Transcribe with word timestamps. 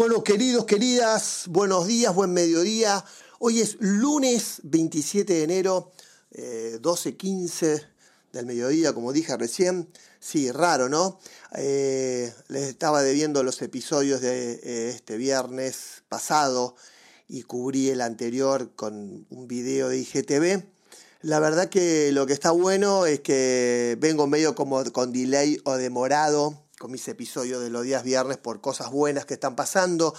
Bueno, 0.00 0.24
queridos, 0.24 0.64
queridas, 0.64 1.44
buenos 1.48 1.86
días, 1.86 2.14
buen 2.14 2.32
mediodía. 2.32 3.04
Hoy 3.38 3.60
es 3.60 3.76
lunes 3.80 4.60
27 4.62 5.30
de 5.30 5.42
enero, 5.42 5.92
12.15 6.32 7.66
eh, 7.66 7.82
del 8.32 8.46
mediodía, 8.46 8.94
como 8.94 9.12
dije 9.12 9.36
recién. 9.36 9.90
Sí, 10.18 10.50
raro, 10.52 10.88
¿no? 10.88 11.20
Eh, 11.54 12.32
les 12.48 12.62
estaba 12.62 13.02
debiendo 13.02 13.42
los 13.42 13.60
episodios 13.60 14.22
de 14.22 14.52
eh, 14.62 14.88
este 14.88 15.18
viernes 15.18 16.02
pasado 16.08 16.76
y 17.28 17.42
cubrí 17.42 17.90
el 17.90 18.00
anterior 18.00 18.74
con 18.74 19.26
un 19.28 19.48
video 19.48 19.90
de 19.90 19.98
IGTV. 19.98 20.64
La 21.20 21.40
verdad 21.40 21.68
que 21.68 22.10
lo 22.12 22.24
que 22.24 22.32
está 22.32 22.52
bueno 22.52 23.04
es 23.04 23.20
que 23.20 23.98
vengo 24.00 24.26
medio 24.26 24.54
como 24.54 24.82
con 24.92 25.12
delay 25.12 25.60
o 25.64 25.74
demorado 25.74 26.69
con 26.80 26.90
mis 26.90 27.06
episodios 27.08 27.62
de 27.62 27.68
los 27.68 27.82
días 27.82 28.02
viernes 28.02 28.38
por 28.38 28.62
cosas 28.62 28.90
buenas 28.90 29.26
que 29.26 29.34
están 29.34 29.54
pasando. 29.54 30.14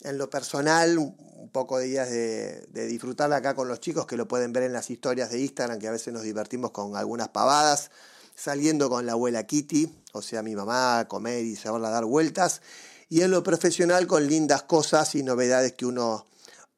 En 0.00 0.16
lo 0.16 0.30
personal, 0.30 0.96
un 0.96 1.50
poco 1.52 1.76
de 1.76 1.84
días 1.84 2.08
de, 2.08 2.86
disfrutar 2.86 3.30
acá 3.34 3.54
con 3.54 3.68
los 3.68 3.80
chicos 3.80 4.06
que 4.06 4.16
lo 4.16 4.26
pueden 4.26 4.50
ver 4.50 4.62
en 4.62 4.72
las 4.72 4.88
historias 4.88 5.30
de 5.30 5.40
Instagram, 5.40 5.78
que 5.78 5.88
a 5.88 5.90
veces 5.90 6.14
nos 6.14 6.22
divertimos 6.22 6.70
con 6.70 6.96
algunas 6.96 7.28
pavadas, 7.28 7.90
saliendo 8.34 8.88
con 8.88 9.04
la 9.04 9.12
abuela 9.12 9.46
Kitty, 9.46 9.94
o 10.12 10.22
sea, 10.22 10.42
mi 10.42 10.56
mamá, 10.56 11.00
a 11.00 11.06
comer 11.06 11.44
y 11.44 11.54
saberla 11.54 11.90
dar 11.90 12.06
vueltas. 12.06 12.62
Y 13.10 13.20
en 13.20 13.30
lo 13.30 13.42
profesional 13.42 14.06
con 14.06 14.26
lindas 14.26 14.62
cosas 14.62 15.14
y 15.16 15.22
novedades 15.22 15.74
que 15.74 15.84
uno 15.84 16.24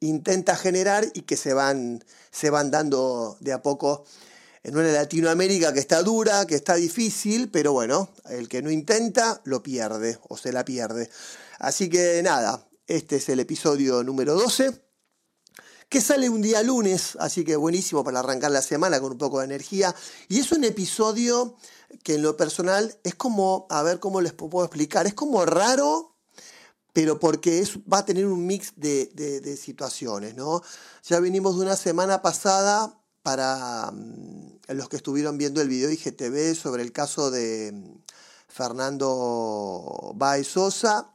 intenta 0.00 0.56
generar 0.56 1.06
y 1.14 1.22
que 1.22 1.36
se 1.36 1.54
van, 1.54 2.04
se 2.32 2.50
van 2.50 2.72
dando 2.72 3.36
de 3.38 3.52
a 3.52 3.62
poco 3.62 4.04
en 4.62 4.76
una 4.76 4.88
Latinoamérica 4.88 5.72
que 5.72 5.80
está 5.80 6.02
dura, 6.02 6.46
que 6.46 6.54
está 6.54 6.74
difícil, 6.74 7.50
pero 7.50 7.72
bueno, 7.72 8.10
el 8.30 8.48
que 8.48 8.62
no 8.62 8.70
intenta 8.70 9.40
lo 9.44 9.62
pierde 9.62 10.18
o 10.28 10.36
se 10.36 10.52
la 10.52 10.64
pierde. 10.64 11.10
Así 11.58 11.88
que 11.88 12.22
nada, 12.22 12.68
este 12.86 13.16
es 13.16 13.28
el 13.28 13.40
episodio 13.40 14.02
número 14.02 14.34
12, 14.34 14.82
que 15.88 16.00
sale 16.00 16.28
un 16.28 16.42
día 16.42 16.62
lunes, 16.62 17.16
así 17.18 17.44
que 17.44 17.56
buenísimo 17.56 18.04
para 18.04 18.20
arrancar 18.20 18.50
la 18.50 18.62
semana 18.62 19.00
con 19.00 19.12
un 19.12 19.18
poco 19.18 19.38
de 19.38 19.46
energía. 19.46 19.94
Y 20.28 20.40
es 20.40 20.52
un 20.52 20.64
episodio 20.64 21.56
que 22.02 22.16
en 22.16 22.22
lo 22.22 22.36
personal 22.36 22.98
es 23.04 23.14
como, 23.14 23.66
a 23.70 23.82
ver 23.82 23.98
cómo 24.00 24.20
les 24.20 24.32
puedo 24.32 24.64
explicar, 24.64 25.06
es 25.06 25.14
como 25.14 25.44
raro, 25.46 26.16
pero 26.92 27.18
porque 27.18 27.66
va 27.90 27.98
a 27.98 28.04
tener 28.04 28.26
un 28.26 28.46
mix 28.46 28.72
de, 28.76 29.06
de 29.14 29.56
situaciones, 29.56 30.34
¿no? 30.34 30.62
Ya 31.04 31.20
venimos 31.20 31.56
de 31.56 31.62
una 31.62 31.76
semana 31.76 32.22
pasada 32.22 32.98
para 33.28 33.90
mm, 33.92 34.58
los 34.68 34.88
que 34.88 34.96
estuvieron 34.96 35.36
viendo 35.36 35.60
el 35.60 35.68
video 35.68 35.90
IGTV 35.90 36.54
sobre 36.54 36.82
el 36.82 36.92
caso 36.92 37.30
de 37.30 37.72
mm, 37.74 37.98
Fernando 38.48 40.12
Baez 40.14 40.48
Sosa, 40.48 41.10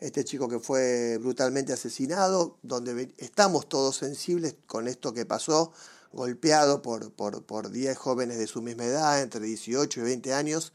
este 0.00 0.24
chico 0.24 0.48
que 0.48 0.58
fue 0.58 1.16
brutalmente 1.20 1.72
asesinado, 1.72 2.58
donde 2.64 3.14
estamos 3.18 3.68
todos 3.68 3.98
sensibles 3.98 4.56
con 4.66 4.88
esto 4.88 5.14
que 5.14 5.26
pasó, 5.26 5.72
golpeado 6.12 6.82
por, 6.82 7.12
por, 7.12 7.44
por 7.44 7.70
10 7.70 7.96
jóvenes 7.98 8.38
de 8.38 8.48
su 8.48 8.60
misma 8.60 8.86
edad, 8.86 9.22
entre 9.22 9.46
18 9.46 10.00
y 10.00 10.02
20 10.02 10.34
años. 10.34 10.72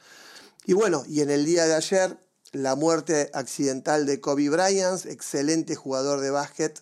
Y 0.66 0.72
bueno, 0.72 1.04
y 1.10 1.20
en 1.20 1.30
el 1.30 1.44
día 1.44 1.66
de 1.66 1.76
ayer, 1.76 2.18
la 2.54 2.76
muerte 2.76 3.30
accidental 3.34 4.06
de 4.06 4.22
Kobe 4.22 4.50
Bryant, 4.50 5.06
excelente 5.08 5.76
jugador 5.76 6.22
de 6.22 6.30
básquet, 6.30 6.82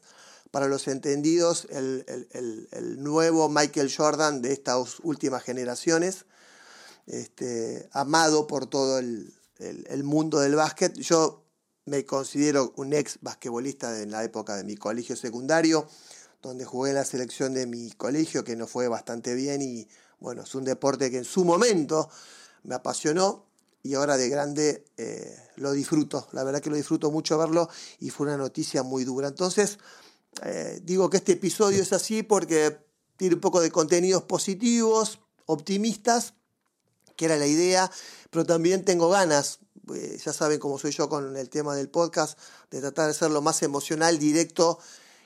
para 0.52 0.67
los 0.67 0.88
entendidos, 0.88 1.67
el, 1.70 2.06
nuevo 3.00 3.50
Michael 3.50 3.94
Jordan 3.95 4.42
de 4.42 4.54
estas 4.54 5.00
últimas 5.02 5.44
generaciones, 5.44 6.26
este, 7.06 7.89
amado 7.92 8.48
por 8.48 8.67
todo 8.67 9.00
el, 9.00 9.34
mundo 10.04 10.39
del 10.39 10.56
básquet. 10.56 10.98
Yo 10.98 11.44
me 11.86 12.06
considero 12.06 12.73
un 12.76 12.94
ex 12.94 13.20
basquetbolista 13.22 14.02
en 14.02 14.12
la 14.12 14.23
época 14.23 14.56
de 14.56 14.64
mi 14.64 14.76
colegio 14.76 15.16
secundario, 15.16 15.88
donde 16.42 16.66
jugué 16.66 16.92
en 16.92 16.95
la 16.95 17.06
selección 17.06 17.54
de 17.54 17.66
mi 17.66 17.92
colegio, 17.92 18.44
que 18.44 18.56
no 18.56 18.67
fue 18.67 18.88
bastante 18.88 19.34
bien 19.34 19.61
y 19.61 19.88
bueno, 20.20 20.44
es 20.44 20.56
un 20.56 20.64
deporte 20.64 21.11
que 21.11 21.20
en 21.20 21.26
su 21.26 21.45
momento 21.45 22.10
me 22.64 22.76
apasionó 22.76 23.45
y 23.83 23.94
ahora 23.94 24.17
de 24.17 24.30
grande 24.30 24.86
eh, 24.98 25.38
lo 25.55 25.71
disfruto. 25.71 26.27
La 26.33 26.44
verdad 26.44 26.61
que 26.61 26.70
lo 26.70 26.76
disfruto 26.76 27.11
mucho 27.11 27.38
verlo 27.38 27.70
y 28.00 28.10
fue 28.10 28.27
una 28.27 28.38
noticia 28.38 28.83
muy 28.83 29.05
dura. 29.05 29.27
Entonces, 29.27 29.77
eh, 30.43 30.80
digo 30.83 31.09
que 31.09 31.17
este 31.17 31.33
episodio 31.33 31.81
es 31.81 31.93
así 31.93 32.23
porque 32.23 32.77
tiene 33.17 33.36
un 33.36 33.42
poco 33.42 33.61
de 33.61 33.71
contenidos 33.71 34.23
positivos, 34.23 35.20
optimistas, 35.45 36.33
que 37.15 37.25
era 37.25 37.37
la 37.37 37.48
idea, 37.48 37.92
pero 38.30 38.45
también 38.45 38.86
tengo 38.86 39.09
ganas, 39.09 39.59
eh, 39.93 40.17
ya 40.23 40.33
saben 40.33 40.59
cómo 40.59 40.77
soy 40.77 40.92
yo 40.92 41.09
con 41.09 41.36
el 41.36 41.49
tema 41.49 41.76
del 41.76 41.89
podcast, 41.89 42.37
de 42.70 42.80
tratar 42.80 43.08
de 43.08 43.14
ser 43.14 43.31
lo 43.31 43.42
más 43.42 43.64
emocional, 43.64 44.20
directo 44.20 44.80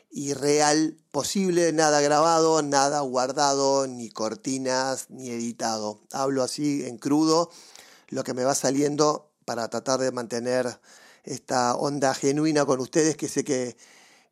y 0.09 0.33
real 0.33 0.97
posible, 1.11 1.71
nada 1.71 2.01
grabado, 2.01 2.61
nada 2.61 3.01
guardado, 3.01 3.87
ni 3.87 4.09
cortinas, 4.09 5.09
ni 5.09 5.29
editado. 5.29 6.01
Hablo 6.11 6.43
así 6.43 6.83
en 6.85 6.97
crudo, 6.97 7.49
lo 8.09 8.23
que 8.23 8.33
me 8.33 8.43
va 8.43 8.55
saliendo 8.55 9.31
para 9.45 9.69
tratar 9.69 9.99
de 9.99 10.11
mantener 10.11 10.79
esta 11.23 11.75
onda 11.75 12.13
genuina 12.13 12.65
con 12.65 12.79
ustedes, 12.79 13.15
que 13.15 13.29
sé 13.29 13.43
que 13.43 13.77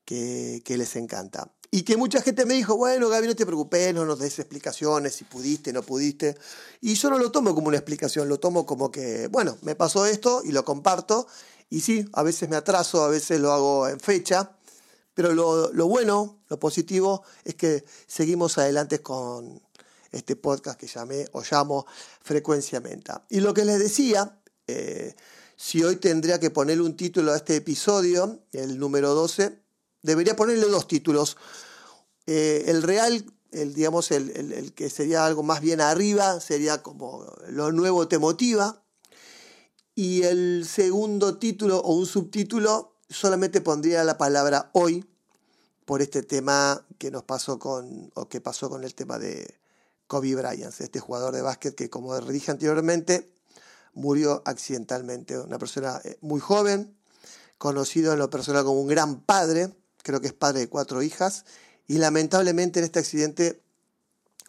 que, 0.06 0.64
les 0.66 0.96
encanta. 0.96 1.52
Y 1.72 1.84
que 1.84 1.98
mucha 1.98 2.22
gente 2.22 2.46
me 2.46 2.56
dijo, 2.56 2.76
bueno, 2.76 3.10
Gaby, 3.10 3.28
no 3.28 3.36
te 3.36 3.46
preocupes, 3.46 3.94
no 3.94 4.06
nos 4.06 4.20
des 4.20 4.40
explicaciones, 4.40 5.14
si 5.14 5.24
pudiste, 5.24 5.72
no 5.72 5.84
pudiste. 5.84 6.36
Y 6.82 6.96
yo 6.96 7.10
no 7.10 7.20
lo 7.20 7.32
tomo 7.32 7.54
como 7.54 7.68
una 7.68 7.78
explicación, 7.78 8.28
lo 8.28 8.40
tomo 8.40 8.66
como 8.66 8.92
que, 8.92 9.28
bueno, 9.28 9.58
me 9.62 9.76
pasó 9.76 10.06
esto 10.06 10.42
y 10.44 10.52
lo 10.52 10.66
comparto. 10.66 11.28
Y 11.70 11.82
sí, 11.82 12.06
a 12.14 12.24
veces 12.24 12.50
me 12.50 12.56
atraso, 12.56 13.04
a 13.04 13.10
veces 13.10 13.40
lo 13.40 13.52
hago 13.52 13.88
en 13.88 14.00
fecha. 14.00 14.56
Pero 15.14 15.34
lo, 15.34 15.88
bueno, 15.88 16.40
lo 16.48 16.60
positivo, 16.60 17.24
es 17.44 17.56
que 17.56 17.84
seguimos 18.08 18.58
adelante 18.58 19.02
con 19.02 19.62
este 20.12 20.36
podcast 20.36 20.80
que 20.80 20.88
llamé 20.88 21.28
o 21.34 21.44
llamo 21.44 21.86
Frecuencia 22.22 22.80
Menta. 22.80 23.26
Y 23.30 23.42
lo 23.42 23.54
que 23.54 23.66
les 23.66 23.80
decía, 23.80 24.40
eh, 24.66 25.14
si 25.58 25.84
hoy 25.84 25.98
tendría 25.98 26.40
que 26.40 26.52
ponerle 26.52 26.84
un 26.84 26.96
título 26.96 27.34
a 27.34 27.36
este 27.36 27.58
episodio, 27.58 28.40
el 28.54 28.80
número 28.80 29.14
12, 29.14 29.60
debería 30.02 30.36
ponerle 30.36 30.66
dos 30.68 30.88
títulos. 30.88 31.38
Eh, 32.26 32.66
el 32.68 32.84
real, 32.84 33.26
el, 33.52 33.74
digamos, 33.74 34.12
el, 34.12 34.74
que 34.74 34.90
sería 34.90 35.26
algo 35.26 35.44
más 35.44 35.62
bien 35.62 35.82
arriba, 35.82 36.40
sería 36.40 36.82
como 36.84 37.26
Lo 37.48 37.72
nuevo 37.72 38.08
te 38.08 38.20
motiva. 38.20 38.84
Y 39.96 40.24
el 40.24 40.66
segundo 40.66 41.38
título 41.38 41.80
o 41.80 41.94
un 41.94 42.06
subtítulo 42.06 42.96
solamente 43.10 43.60
pondría 43.60 44.04
la 44.04 44.18
palabra 44.18 44.70
hoy 44.74 45.06
por 45.86 46.02
este 46.02 46.24
tema 46.24 46.86
que 46.98 47.12
nos 47.12 47.24
pasó 47.24 47.58
con, 47.58 48.12
o 48.14 48.30
que 48.30 48.40
pasó 48.40 48.70
con 48.70 48.84
el 48.84 48.94
tema 48.94 49.18
de 49.18 49.60
Kobe 50.08 50.36
Bryant, 50.36 50.80
este 50.80 51.00
jugador 51.00 51.34
de 51.34 51.42
básquet 51.42 51.76
que, 51.76 51.90
como 51.90 52.18
dije 52.22 52.52
anteriormente, 52.52 53.34
murió 53.94 54.42
accidentalmente. 54.46 55.38
Una 55.38 55.58
persona 55.58 56.00
eh, 56.04 56.18
muy 56.22 56.40
joven, 56.40 56.96
conocido 57.58 58.14
en 58.14 58.20
lo 58.20 58.30
personal 58.30 58.64
como 58.64 58.82
un 58.82 58.88
gran 58.88 59.22
padre, 59.22 59.76
creo 60.04 60.22
que 60.22 60.28
es 60.28 60.34
padre 60.34 60.62
de 60.62 60.70
cuatro 60.70 61.02
hijas, 61.02 61.46
y 61.88 61.98
lamentablemente 61.98 62.80
en 62.80 62.86
este 62.86 63.00
accidente 63.00 63.62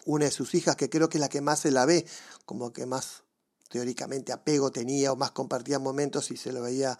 una 0.04 0.26
de 0.26 0.30
sus 0.30 0.54
hijas, 0.54 0.76
que 0.76 0.90
creo 0.90 1.08
que 1.08 1.18
es 1.18 1.20
la 1.20 1.28
que 1.28 1.40
más 1.40 1.60
se 1.60 1.70
la 1.70 1.84
ve, 1.86 2.06
como 2.44 2.72
que 2.72 2.86
más 2.86 3.22
teóricamente 3.68 4.32
apego 4.32 4.70
tenía 4.70 5.12
o 5.12 5.16
más 5.16 5.30
compartía 5.30 5.78
momentos 5.78 6.30
y 6.30 6.36
se 6.36 6.52
lo 6.52 6.62
veía 6.62 6.98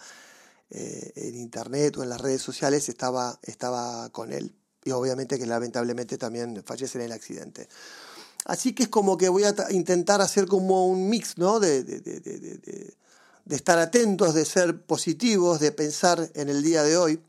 eh, 0.70 1.12
en 1.16 1.34
internet 1.36 1.96
o 1.96 2.02
en 2.02 2.08
las 2.08 2.20
redes 2.20 2.42
sociales, 2.42 2.88
estaba, 2.88 3.38
estaba 3.42 4.08
con 4.10 4.32
él. 4.32 4.54
Y 4.84 4.92
obviamente 4.92 5.38
que 5.38 5.46
lamentablemente 5.46 6.16
también 6.16 6.62
fallece 6.64 6.98
en 6.98 7.04
el 7.04 7.12
accidente. 7.12 7.68
Así 8.46 8.72
que 8.72 8.84
es 8.84 8.88
como 8.88 9.18
que 9.18 9.28
voy 9.28 9.44
a 9.44 9.54
intentar 9.70 10.20
hacer 10.20 10.46
como 10.46 10.86
un 10.86 11.08
mix, 11.08 11.36
¿no? 11.36 11.60
De, 11.60 11.82
de, 11.82 12.00
de, 12.00 12.20
de, 12.20 13.56
estar 13.56 13.78
atentos, 13.78 14.32
de 14.32 14.44
ser 14.44 14.80
positivos, 14.82 15.60
de 15.60 15.72
pensar 15.72 16.30
en 16.34 16.48
el 16.48 16.62
día 16.62 16.82
de 16.82 16.96
hoy. 16.96 17.20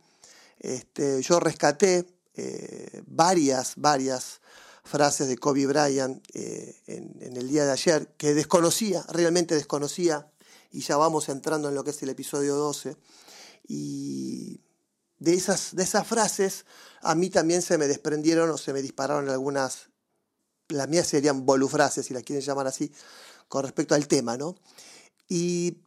Este, 0.61 1.23
yo 1.23 1.39
rescaté 1.39 2.05
eh, 2.35 3.01
varias, 3.07 3.73
varias 3.77 4.41
frases 4.83 5.27
de 5.27 5.37
Kobe 5.37 5.65
Bryant 5.65 6.23
eh, 6.33 6.75
en, 6.85 7.35
el 7.35 7.47
día 7.49 7.65
de 7.65 7.71
ayer 7.71 8.13
que 8.15 8.35
desconocía, 8.35 9.03
realmente 9.09 9.55
desconocía, 9.55 10.31
y 10.71 10.81
ya 10.81 10.97
vamos 10.97 11.29
entrando 11.29 11.69
en 11.69 11.75
lo 11.75 11.83
que 11.83 11.89
es 11.89 12.03
el 12.03 12.09
episodio 12.09 12.55
12. 12.55 12.95
Y 13.67 14.61
de 15.17 15.33
esas, 15.33 15.75
de 15.75 15.83
esas 15.83 16.05
frases 16.05 16.65
a 17.01 17.15
mí 17.15 17.31
también 17.31 17.63
se 17.63 17.79
me 17.79 17.87
desprendieron 17.87 18.49
o 18.51 18.57
se 18.57 18.71
me 18.71 18.83
dispararon 18.83 19.29
algunas, 19.29 19.89
las 20.67 20.87
mías 20.87 21.07
serían 21.07 21.43
bolufrases, 21.43 22.05
si 22.05 22.13
las 22.13 22.21
quieren 22.21 22.45
llamar 22.45 22.67
así, 22.67 22.91
con 23.47 23.63
respecto 23.63 23.95
al 23.95 24.07
tema, 24.07 24.37
¿no? 24.37 24.55
Y 25.27 25.79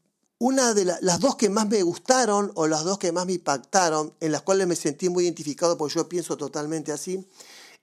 una 0.44 0.74
de 0.74 0.84
las 0.84 1.20
dos 1.20 1.36
que 1.36 1.48
más 1.48 1.66
me 1.70 1.82
gustaron 1.82 2.52
o 2.54 2.66
las 2.66 2.84
dos 2.84 2.98
que 2.98 3.12
más 3.12 3.24
me 3.24 3.32
impactaron, 3.32 4.12
en 4.20 4.30
las 4.30 4.42
cuales 4.42 4.66
me 4.66 4.76
sentí 4.76 5.08
muy 5.08 5.24
identificado 5.24 5.78
porque 5.78 5.94
yo 5.94 6.06
pienso 6.06 6.36
totalmente 6.36 6.92
así, 6.92 7.26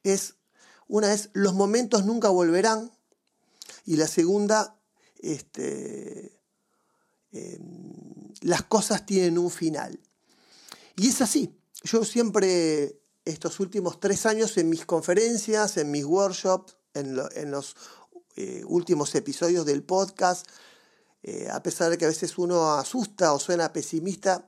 es 0.03 0.35
una 0.87 1.11
es 1.11 1.31
los 1.33 1.55
momentos 1.55 2.05
nunca 2.05 2.29
volverán 2.29 2.91
y 3.83 3.95
la 3.95 4.05
segunda, 4.05 4.79
este, 5.23 6.37
em, 7.31 8.31
las 8.41 8.61
cosas 8.61 9.07
tienen 9.07 9.39
un 9.39 9.49
final. 9.49 9.99
Y 10.97 11.07
es 11.07 11.19
así. 11.21 11.57
Yo 11.83 12.05
siempre, 12.05 13.01
estos 13.25 13.59
últimos 13.59 13.99
tres 13.99 14.27
años, 14.27 14.55
en 14.57 14.69
mis 14.69 14.85
conferencias, 14.85 15.77
en 15.77 15.89
mis 15.89 16.05
workshops, 16.05 16.77
en, 16.93 17.15
los 17.49 17.75
eh, 18.35 18.63
últimos 18.67 19.15
episodios 19.15 19.65
del 19.65 19.81
podcast, 19.81 20.45
eh, 21.23 21.47
a 21.51 21.61
pesar 21.61 21.89
de 21.89 21.97
que 21.97 22.05
a 22.05 22.09
veces 22.09 22.37
uno 22.37 22.73
asusta 22.73 23.33
o 23.33 23.39
suena 23.39 23.71
pesimista, 23.71 24.47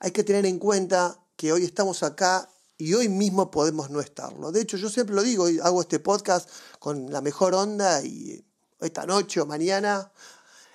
hay 0.00 0.10
que 0.10 0.24
tener 0.24 0.46
en 0.46 0.58
cuenta 0.58 1.18
que 1.36 1.52
hoy 1.52 1.64
estamos 1.64 2.02
acá 2.02 2.48
y 2.76 2.94
hoy 2.94 3.08
mismo 3.08 3.50
podemos 3.50 3.90
no 3.90 4.00
estarlo. 4.00 4.52
De 4.52 4.60
hecho, 4.60 4.76
yo 4.76 4.88
siempre 4.90 5.14
lo 5.14 5.22
digo, 5.22 5.46
hago 5.62 5.80
este 5.80 6.00
podcast 6.00 6.48
con 6.78 7.10
la 7.12 7.20
mejor 7.20 7.54
onda 7.54 8.02
y 8.02 8.44
esta 8.80 9.06
noche 9.06 9.40
o 9.40 9.46
mañana 9.46 10.10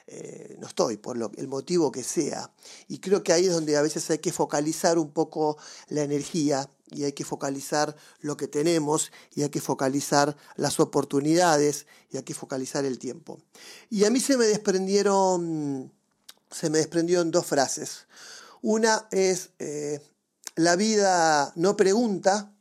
eh, 0.07 0.55
no 0.59 0.67
estoy, 0.67 0.95
por 0.95 1.17
lo, 1.17 1.31
el 1.35 1.49
motivo 1.49 1.91
que 1.91 2.03
sea. 2.03 2.49
Y 2.87 2.99
creo 2.99 3.23
que 3.23 3.33
ahí 3.33 3.45
es 3.45 3.53
donde 3.53 3.75
a 3.75 3.81
veces 3.81 4.09
hay 4.09 4.19
que 4.19 4.31
focalizar 4.31 4.97
un 4.97 5.11
poco 5.11 5.57
la 5.89 6.03
energía 6.03 6.69
y 6.91 7.03
hay 7.03 7.13
que 7.13 7.25
focalizar 7.25 7.95
lo 8.21 8.37
que 8.37 8.47
tenemos 8.47 9.11
y 9.35 9.43
hay 9.43 9.49
que 9.49 9.61
focalizar 9.61 10.35
las 10.55 10.79
oportunidades 10.79 11.85
y 12.11 12.17
hay 12.17 12.23
que 12.23 12.33
focalizar 12.33 12.85
el 12.85 12.99
tiempo. 12.99 13.39
Y 13.89 14.05
a 14.05 14.09
mí 14.09 14.19
se 14.19 14.37
me 14.37 14.45
desprendieron, 14.45 15.91
se 16.49 16.69
me 16.69 16.77
desprendieron 16.77 17.31
dos 17.31 17.45
frases. 17.45 18.07
Una 18.61 19.07
es, 19.11 19.51
eh, 19.59 20.01
la 20.55 20.75
vida 20.75 21.51
no 21.55 21.75
pregunta 21.75 22.53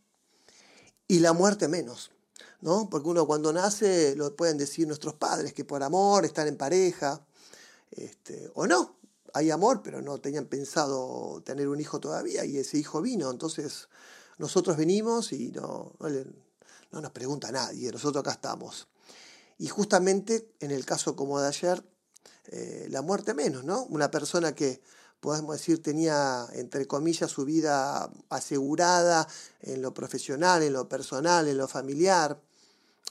y 1.09 1.21
la 1.21 1.33
muerte 1.33 1.69
menos. 1.69 2.11
¿no? 2.61 2.89
Porque 2.91 3.09
uno 3.09 3.27
cuando 3.27 3.53
nace, 3.53 4.17
lo 4.17 4.35
pueden 4.35 4.59
decir 4.59 4.87
nuestros 4.87 5.15
padres, 5.15 5.53
que 5.53 5.65
por 5.65 5.83
amor 5.83 6.25
están 6.25 6.49
en 6.49 6.57
pareja, 6.57 7.25
este, 7.91 8.51
o 8.55 8.67
no, 8.67 8.97
hay 9.35 9.51
amor, 9.51 9.83
pero 9.85 10.03
no 10.03 10.19
tenían 10.19 10.47
pensado 10.47 11.43
tener 11.45 11.69
un 11.69 11.81
hijo 11.81 12.01
todavía 12.01 12.45
y 12.45 12.57
ese 12.57 12.79
hijo 12.79 13.03
vino. 13.03 13.31
Entonces 13.31 13.89
nosotros 14.39 14.77
venimos 14.77 15.33
y 15.33 15.51
no, 15.51 15.95
no, 16.91 17.01
nos 17.01 17.11
pregunta 17.13 17.51
nadie, 17.51 17.91
nosotros 17.91 18.23
acá 18.23 18.33
estamos. 18.33 18.89
Y 19.59 19.69
justamente 19.69 20.53
en 20.61 20.71
el 20.71 20.85
caso 20.85 21.17
como 21.17 21.41
de 21.41 21.49
ayer, 21.49 21.83
eh, 22.47 22.87
la 22.91 23.03
muerte 23.03 23.35
menos, 23.35 23.65
¿no? 23.65 23.85
Una 23.85 24.11
persona 24.11 24.55
que, 24.55 24.81
podemos 25.21 25.57
decir, 25.57 25.83
tenía, 25.83 26.47
entre 26.53 26.87
comillas, 26.87 27.31
su 27.31 27.45
vida 27.45 28.11
asegurada 28.29 29.27
en 29.61 29.83
lo 29.83 29.93
profesional, 29.95 30.63
en 30.63 30.73
lo 30.73 30.89
personal, 30.89 31.49
en 31.49 31.59
lo 31.59 31.69
familiar, 31.69 32.41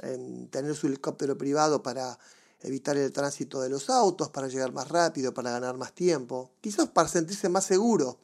en 0.02 0.48
tener 0.50 0.76
su 0.76 0.88
helicóptero 0.88 1.38
privado 1.38 1.82
para 1.82 2.18
evitar 2.62 2.98
el 2.98 3.12
tránsito 3.12 3.62
de 3.62 3.70
los 3.70 3.90
autos, 3.90 4.30
para 4.30 4.48
llegar 4.48 4.72
más 4.72 4.88
rápido, 4.88 5.34
para 5.34 5.52
ganar 5.52 5.78
más 5.78 5.94
tiempo, 5.94 6.52
quizás 6.62 6.88
para 6.90 7.10
sentirse 7.10 7.50
más 7.50 7.66
seguro, 7.66 8.18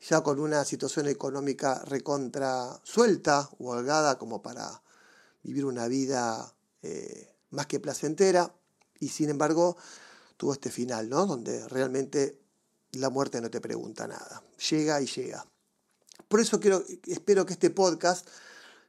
ya 0.00 0.22
con 0.22 0.40
una 0.40 0.64
situación 0.64 1.08
económica 1.08 1.82
recontra 1.84 2.80
suelta 2.84 3.48
o 3.58 3.70
holgada 3.70 4.18
como 4.18 4.42
para 4.42 4.82
vivir 5.42 5.64
una 5.64 5.88
vida 5.88 6.54
eh, 6.82 7.34
más 7.50 7.66
que 7.66 7.80
placentera, 7.80 8.54
y 9.00 9.08
sin 9.08 9.30
embargo 9.30 9.76
tuvo 10.36 10.52
este 10.52 10.70
final, 10.70 11.08
¿no? 11.08 11.26
Donde 11.26 11.66
realmente 11.68 12.40
la 12.92 13.10
muerte 13.10 13.40
no 13.40 13.50
te 13.50 13.60
pregunta 13.60 14.06
nada, 14.06 14.42
llega 14.70 15.00
y 15.00 15.06
llega. 15.06 15.46
Por 16.28 16.40
eso 16.40 16.60
quiero, 16.60 16.84
espero 17.06 17.46
que 17.46 17.54
este 17.54 17.70
podcast 17.70 18.28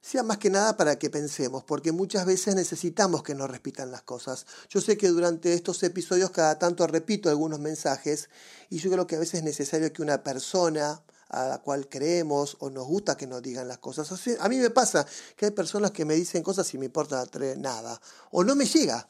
sea 0.02 0.24
más 0.24 0.38
que 0.38 0.50
nada 0.50 0.78
para 0.78 0.98
que 0.98 1.10
pensemos, 1.10 1.64
porque 1.64 1.92
muchas 1.92 2.26
veces 2.26 2.56
necesitamos 2.56 3.24
que 3.24 3.36
nos 3.36 3.50
repitan 3.50 3.92
las 3.92 4.02
cosas. 4.04 4.46
Yo 4.70 4.82
sé 4.82 4.98
que 4.98 5.10
durante 5.10 5.54
estos 5.54 5.84
episodios 5.84 6.32
cada 6.32 6.58
tanto 6.58 6.88
repito 6.88 7.30
algunos 7.30 7.60
mensajes 7.60 8.30
y 8.70 8.80
yo 8.80 8.90
creo 8.90 9.08
que 9.08 9.18
a 9.18 9.20
veces 9.20 9.36
es 9.36 9.44
necesario 9.44 9.92
que 9.92 10.02
una 10.02 10.24
persona 10.24 11.04
a 11.30 11.46
la 11.46 11.58
cual 11.60 11.88
creemos 11.88 12.58
o 12.60 12.70
nos 12.70 12.88
gusta 12.88 13.16
que 13.16 13.28
nos 13.28 13.42
digan 13.42 13.68
las 13.68 13.78
cosas. 13.78 14.12
A 14.40 14.50
mí 14.50 14.58
me 14.58 14.70
pasa 14.70 15.06
que 15.36 15.46
hay 15.46 15.52
personas 15.52 15.92
que 15.92 16.06
me 16.06 16.16
dicen 16.16 16.44
cosas 16.44 16.74
y 16.74 16.78
me 16.78 16.86
importa 16.86 17.24
nada, 17.58 18.02
o 18.32 18.44
no 18.44 18.56
me 18.56 18.66
llega. 18.66 19.08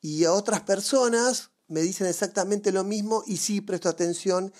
Y 0.00 0.24
a 0.24 0.32
otras 0.32 0.60
personas 0.60 1.50
me 1.66 1.80
dicen 1.80 2.06
exactamente 2.06 2.70
lo 2.70 2.84
mismo 2.84 3.24
y 3.26 3.38
sí 3.38 3.60
presto 3.60 3.88
atención 3.88 4.52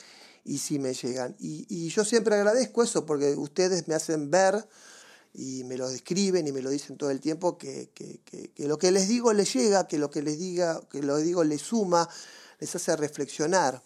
y 0.44 0.59
sí 0.59 0.79
me 0.79 0.94
llegan. 0.94 1.37
Y, 1.38 1.67
y 1.69 1.88
yo 1.91 2.05
siempre 2.05 2.35
agradezco 2.35 2.82
eso 2.82 3.06
porque 3.06 3.35
ustedes 3.37 3.87
me 3.87 3.94
hacen 3.94 4.31
ver 4.31 4.67
y 5.38 5.62
me 5.62 5.76
lo 5.76 5.88
describen 5.88 6.49
y 6.49 6.52
me 6.52 6.62
lo 6.62 6.69
dicen 6.69 6.96
todo 6.96 7.11
el 7.11 7.20
tiempo, 7.20 7.56
que, 7.56 7.90
que, 7.94 8.52
lo 8.67 8.76
que 8.76 8.90
les 8.90 9.06
digo 9.06 9.32
les 9.32 9.55
llega, 9.55 9.87
que 9.87 9.96
lo 9.96 10.11
que 10.11 10.20
les 10.20 10.37
diga, 10.37 10.81
que 10.90 11.00
lo 11.00 11.17
digo 11.19 11.44
les 11.44 11.62
suma, 11.62 12.08
les 12.58 12.75
hace 12.75 12.96
reflexionar. 12.96 13.81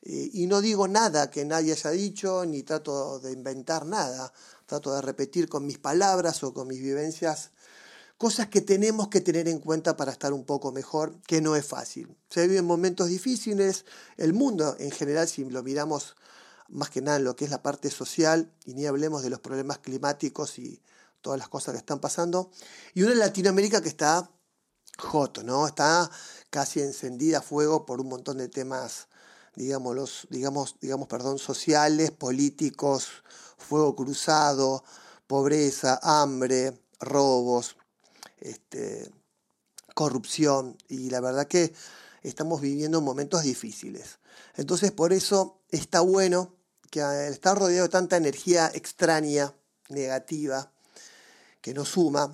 Eh, 0.00 0.30
y 0.32 0.46
no 0.46 0.62
digo 0.62 0.88
nada 0.88 1.30
que 1.30 1.44
nadie 1.44 1.72
haya 1.72 1.90
dicho, 1.90 2.46
ni 2.46 2.62
trato 2.62 3.20
de 3.20 3.32
inventar 3.32 3.84
nada, 3.84 4.32
trato 4.64 4.94
de 4.94 5.02
repetir 5.02 5.46
con 5.46 5.66
mis 5.66 5.76
palabras 5.76 6.42
o 6.42 6.54
con 6.54 6.68
mis 6.68 6.80
vivencias 6.80 7.50
cosas 8.16 8.48
que 8.48 8.62
tenemos 8.62 9.08
que 9.08 9.20
tener 9.20 9.46
en 9.48 9.58
cuenta 9.58 9.98
para 9.98 10.10
estar 10.10 10.32
un 10.32 10.46
poco 10.46 10.72
mejor, 10.72 11.20
que 11.26 11.42
no 11.42 11.54
es 11.54 11.66
fácil. 11.66 12.16
Se 12.30 12.48
viven 12.48 12.64
momentos 12.64 13.08
difíciles, 13.08 13.84
el 14.16 14.32
mundo 14.32 14.74
en 14.78 14.90
general, 14.90 15.28
si 15.28 15.44
lo 15.44 15.62
miramos 15.62 16.16
más 16.70 16.88
que 16.88 17.02
nada 17.02 17.18
en 17.18 17.24
lo 17.24 17.36
que 17.36 17.44
es 17.44 17.50
la 17.50 17.62
parte 17.62 17.90
social, 17.90 18.50
y 18.64 18.72
ni 18.72 18.86
hablemos 18.86 19.22
de 19.22 19.28
los 19.28 19.40
problemas 19.40 19.78
climáticos 19.78 20.58
y 20.58 20.80
todas 21.24 21.38
las 21.38 21.48
cosas 21.48 21.72
que 21.72 21.78
están 21.78 22.00
pasando, 22.00 22.50
y 22.92 23.02
una 23.02 23.14
Latinoamérica 23.14 23.80
que 23.80 23.88
está 23.88 24.30
hot, 24.98 25.42
¿no? 25.42 25.66
Está 25.66 26.10
casi 26.50 26.80
encendida 26.80 27.38
a 27.38 27.42
fuego 27.42 27.86
por 27.86 28.00
un 28.02 28.08
montón 28.10 28.36
de 28.36 28.48
temas, 28.48 29.08
digamos, 29.56 30.28
digamos, 30.28 30.76
digamos, 30.82 31.08
perdón, 31.08 31.38
sociales, 31.38 32.10
políticos, 32.10 33.08
fuego 33.56 33.96
cruzado, 33.96 34.84
pobreza, 35.26 35.98
hambre, 36.02 36.78
robos, 37.00 37.76
este, 38.38 39.10
corrupción, 39.94 40.76
y 40.88 41.08
la 41.08 41.20
verdad 41.20 41.48
que 41.48 41.74
estamos 42.22 42.60
viviendo 42.60 43.00
momentos 43.00 43.44
difíciles. 43.44 44.18
Entonces, 44.56 44.92
por 44.92 45.14
eso 45.14 45.62
está 45.70 46.00
bueno 46.00 46.54
que 46.90 47.00
al 47.00 47.40
rodeado 47.56 47.86
de 47.86 47.88
tanta 47.88 48.18
energía 48.18 48.70
extraña, 48.74 49.54
negativa, 49.88 50.73
que 51.64 51.72
nos 51.72 51.88
suma, 51.88 52.30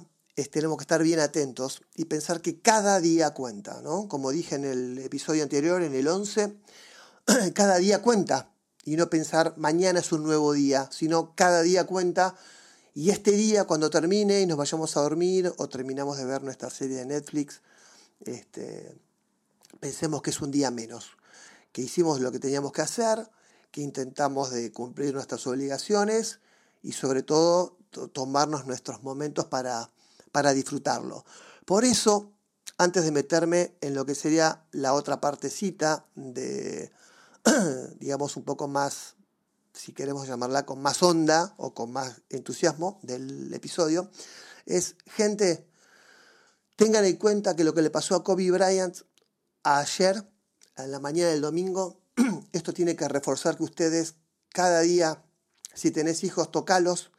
tenemos 0.51 0.77
que 0.77 0.83
estar 0.83 1.05
bien 1.05 1.21
atentos 1.21 1.83
y 1.95 2.07
pensar 2.07 2.41
que 2.41 2.61
cada 2.61 2.99
día 2.99 3.31
cuenta, 3.31 3.81
¿no? 3.81 4.09
Como 4.09 4.33
dije 4.33 4.57
en 4.57 4.65
el 4.65 4.99
episodio 4.99 5.45
anterior, 5.45 5.85
en 5.85 5.95
el 5.95 6.09
11, 6.09 6.57
cada 7.55 7.77
día 7.77 8.03
cuenta 8.03 8.51
y 8.85 8.97
no 8.97 9.09
pensar 9.09 9.55
mañana 9.57 10.01
es 10.01 10.11
un 10.11 10.25
nuevo 10.25 10.53
día, 10.53 10.89
sino 10.91 11.33
cada 11.37 11.63
día 11.63 11.87
cuenta 11.87 12.35
y 12.93 13.11
este 13.11 13.31
día 13.31 13.67
cuando 13.67 13.89
termine 13.89 14.41
y 14.41 14.47
nos 14.47 14.59
vayamos 14.59 14.97
a 14.97 15.03
dormir 15.03 15.53
o 15.59 15.69
terminamos 15.69 16.19
de 16.19 16.25
ver 16.25 16.43
nuestra 16.43 16.69
serie 16.69 16.97
de 16.97 17.07
Netflix, 17.07 17.61
este, 18.27 18.99
pensemos 19.79 20.23
que 20.23 20.31
es 20.31 20.41
un 20.41 20.51
día 20.51 20.73
menos, 20.73 21.11
que 21.71 21.83
hicimos 21.83 22.21
lo 22.21 22.33
que 22.33 22.41
teníamos 22.41 22.73
que 22.73 22.83
hacer, 22.83 23.31
que 23.71 23.81
intentamos 23.81 24.51
de 24.51 24.73
cumplir 24.73 25.15
nuestras 25.15 25.47
obligaciones 25.47 26.41
y 26.83 26.93
sobre 26.93 27.23
todo 27.23 27.79
tomarnos 28.13 28.67
nuestros 28.67 29.03
momentos 29.03 29.47
para, 29.47 29.91
para 30.33 30.53
disfrutarlo. 30.53 31.25
Por 31.65 31.85
eso, 31.85 32.33
antes 32.79 33.05
de 33.05 33.11
meterme 33.13 33.77
en 33.81 33.95
lo 33.95 34.07
que 34.07 34.15
sería 34.15 34.65
la 34.73 34.95
otra 34.95 35.21
partecita 35.21 36.07
de, 36.15 36.91
digamos, 37.99 38.37
un 38.37 38.45
poco 38.45 38.69
más, 38.69 39.17
si 39.73 39.93
queremos 39.93 40.27
llamarla 40.27 40.67
con 40.67 40.81
más 40.81 41.03
onda 41.03 41.55
o 41.57 41.75
con 41.75 41.93
más 41.93 42.23
entusiasmo 42.29 42.99
del 43.03 43.53
episodio, 43.53 44.11
es, 44.67 44.97
gente, 45.07 45.67
tengan 46.77 47.05
en 47.05 47.17
cuenta 47.17 47.57
que 47.57 47.65
lo 47.65 47.75
que 47.75 47.83
le 47.83 47.91
pasó 47.91 48.15
a 48.15 48.25
Kobe 48.25 48.51
Bryant 48.51 48.97
ayer, 49.63 50.27
en 50.77 50.91
la 50.91 51.01
mañana 51.01 51.31
del 51.31 51.41
domingo, 51.41 52.01
esto 52.53 52.73
tiene 52.73 52.97
que 52.97 53.09
reforzar 53.09 53.57
que 53.57 53.65
ustedes 53.65 54.15
cada 54.51 54.81
día, 54.81 55.23
si 55.75 55.91
tenés 55.91 56.25
hijos, 56.25 56.51
tocalos, 56.51 57.11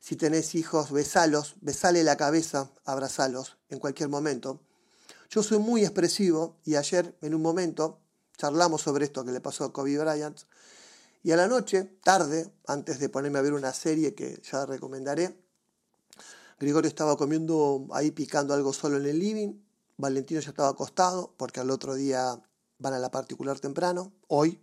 si 0.00 0.16
tenés 0.16 0.54
hijos, 0.54 0.92
besalos, 0.92 1.56
besale 1.60 2.04
la 2.04 2.16
cabeza, 2.16 2.70
abrazalos 2.84 3.56
en 3.70 3.78
cualquier 3.78 4.08
momento. 4.08 4.60
Yo 5.30 5.42
soy 5.42 5.58
muy 5.58 5.82
expresivo 5.82 6.56
y 6.64 6.76
ayer 6.76 7.16
en 7.22 7.34
un 7.34 7.42
momento 7.42 8.00
charlamos 8.36 8.82
sobre 8.82 9.06
esto 9.06 9.24
que 9.24 9.32
le 9.32 9.40
pasó 9.40 9.64
a 9.64 9.72
Kobe 9.72 9.98
Bryant. 9.98 10.38
Y 11.22 11.32
a 11.32 11.36
la 11.36 11.48
noche, 11.48 11.98
tarde, 12.02 12.52
antes 12.66 12.98
de 12.98 13.08
ponerme 13.08 13.38
a 13.38 13.42
ver 13.42 13.54
una 13.54 13.72
serie 13.72 14.14
que 14.14 14.40
ya 14.42 14.66
recomendaré, 14.66 15.38
Gregorio 16.60 16.88
estaba 16.88 17.16
comiendo 17.16 17.86
ahí 17.92 18.10
picando 18.10 18.54
algo 18.54 18.72
solo 18.72 18.98
en 18.98 19.06
el 19.06 19.18
living, 19.18 19.54
Valentino 19.96 20.40
ya 20.40 20.50
estaba 20.50 20.68
acostado 20.68 21.34
porque 21.36 21.60
al 21.60 21.70
otro 21.70 21.94
día 21.94 22.40
van 22.78 22.92
a 22.92 22.98
la 22.98 23.10
particular 23.10 23.58
temprano, 23.60 24.12
hoy, 24.28 24.60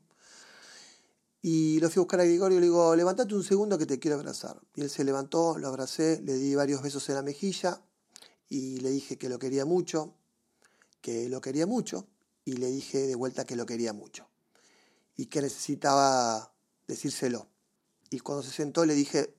y 1.41 1.79
lo 1.79 1.89
fui 1.89 1.99
a 1.99 2.03
buscar 2.03 2.19
a 2.19 2.25
Gregorio 2.25 2.57
y 2.57 2.61
le 2.61 2.67
digo, 2.67 2.95
levantate 2.95 3.33
un 3.33 3.43
segundo 3.43 3.77
que 3.77 3.87
te 3.87 3.99
quiero 3.99 4.17
abrazar. 4.17 4.61
Y 4.75 4.81
él 4.81 4.89
se 4.89 5.03
levantó, 5.03 5.57
lo 5.57 5.67
abracé, 5.67 6.21
le 6.21 6.35
di 6.35 6.53
varios 6.53 6.83
besos 6.83 7.09
en 7.09 7.15
la 7.15 7.23
mejilla 7.23 7.81
y 8.47 8.79
le 8.81 8.91
dije 8.91 9.17
que 9.17 9.27
lo 9.27 9.39
quería 9.39 9.65
mucho, 9.65 10.13
que 11.01 11.29
lo 11.29 11.41
quería 11.41 11.65
mucho 11.65 12.07
y 12.45 12.53
le 12.53 12.67
dije 12.67 13.07
de 13.07 13.15
vuelta 13.15 13.45
que 13.45 13.55
lo 13.55 13.65
quería 13.65 13.91
mucho 13.91 14.27
y 15.17 15.27
que 15.27 15.41
necesitaba 15.41 16.53
decírselo. 16.87 17.47
y 18.09 18.19
cuando 18.19 18.43
se 18.43 18.51
sentó 18.51 18.85
le 18.85 18.93
dije, 18.93 19.33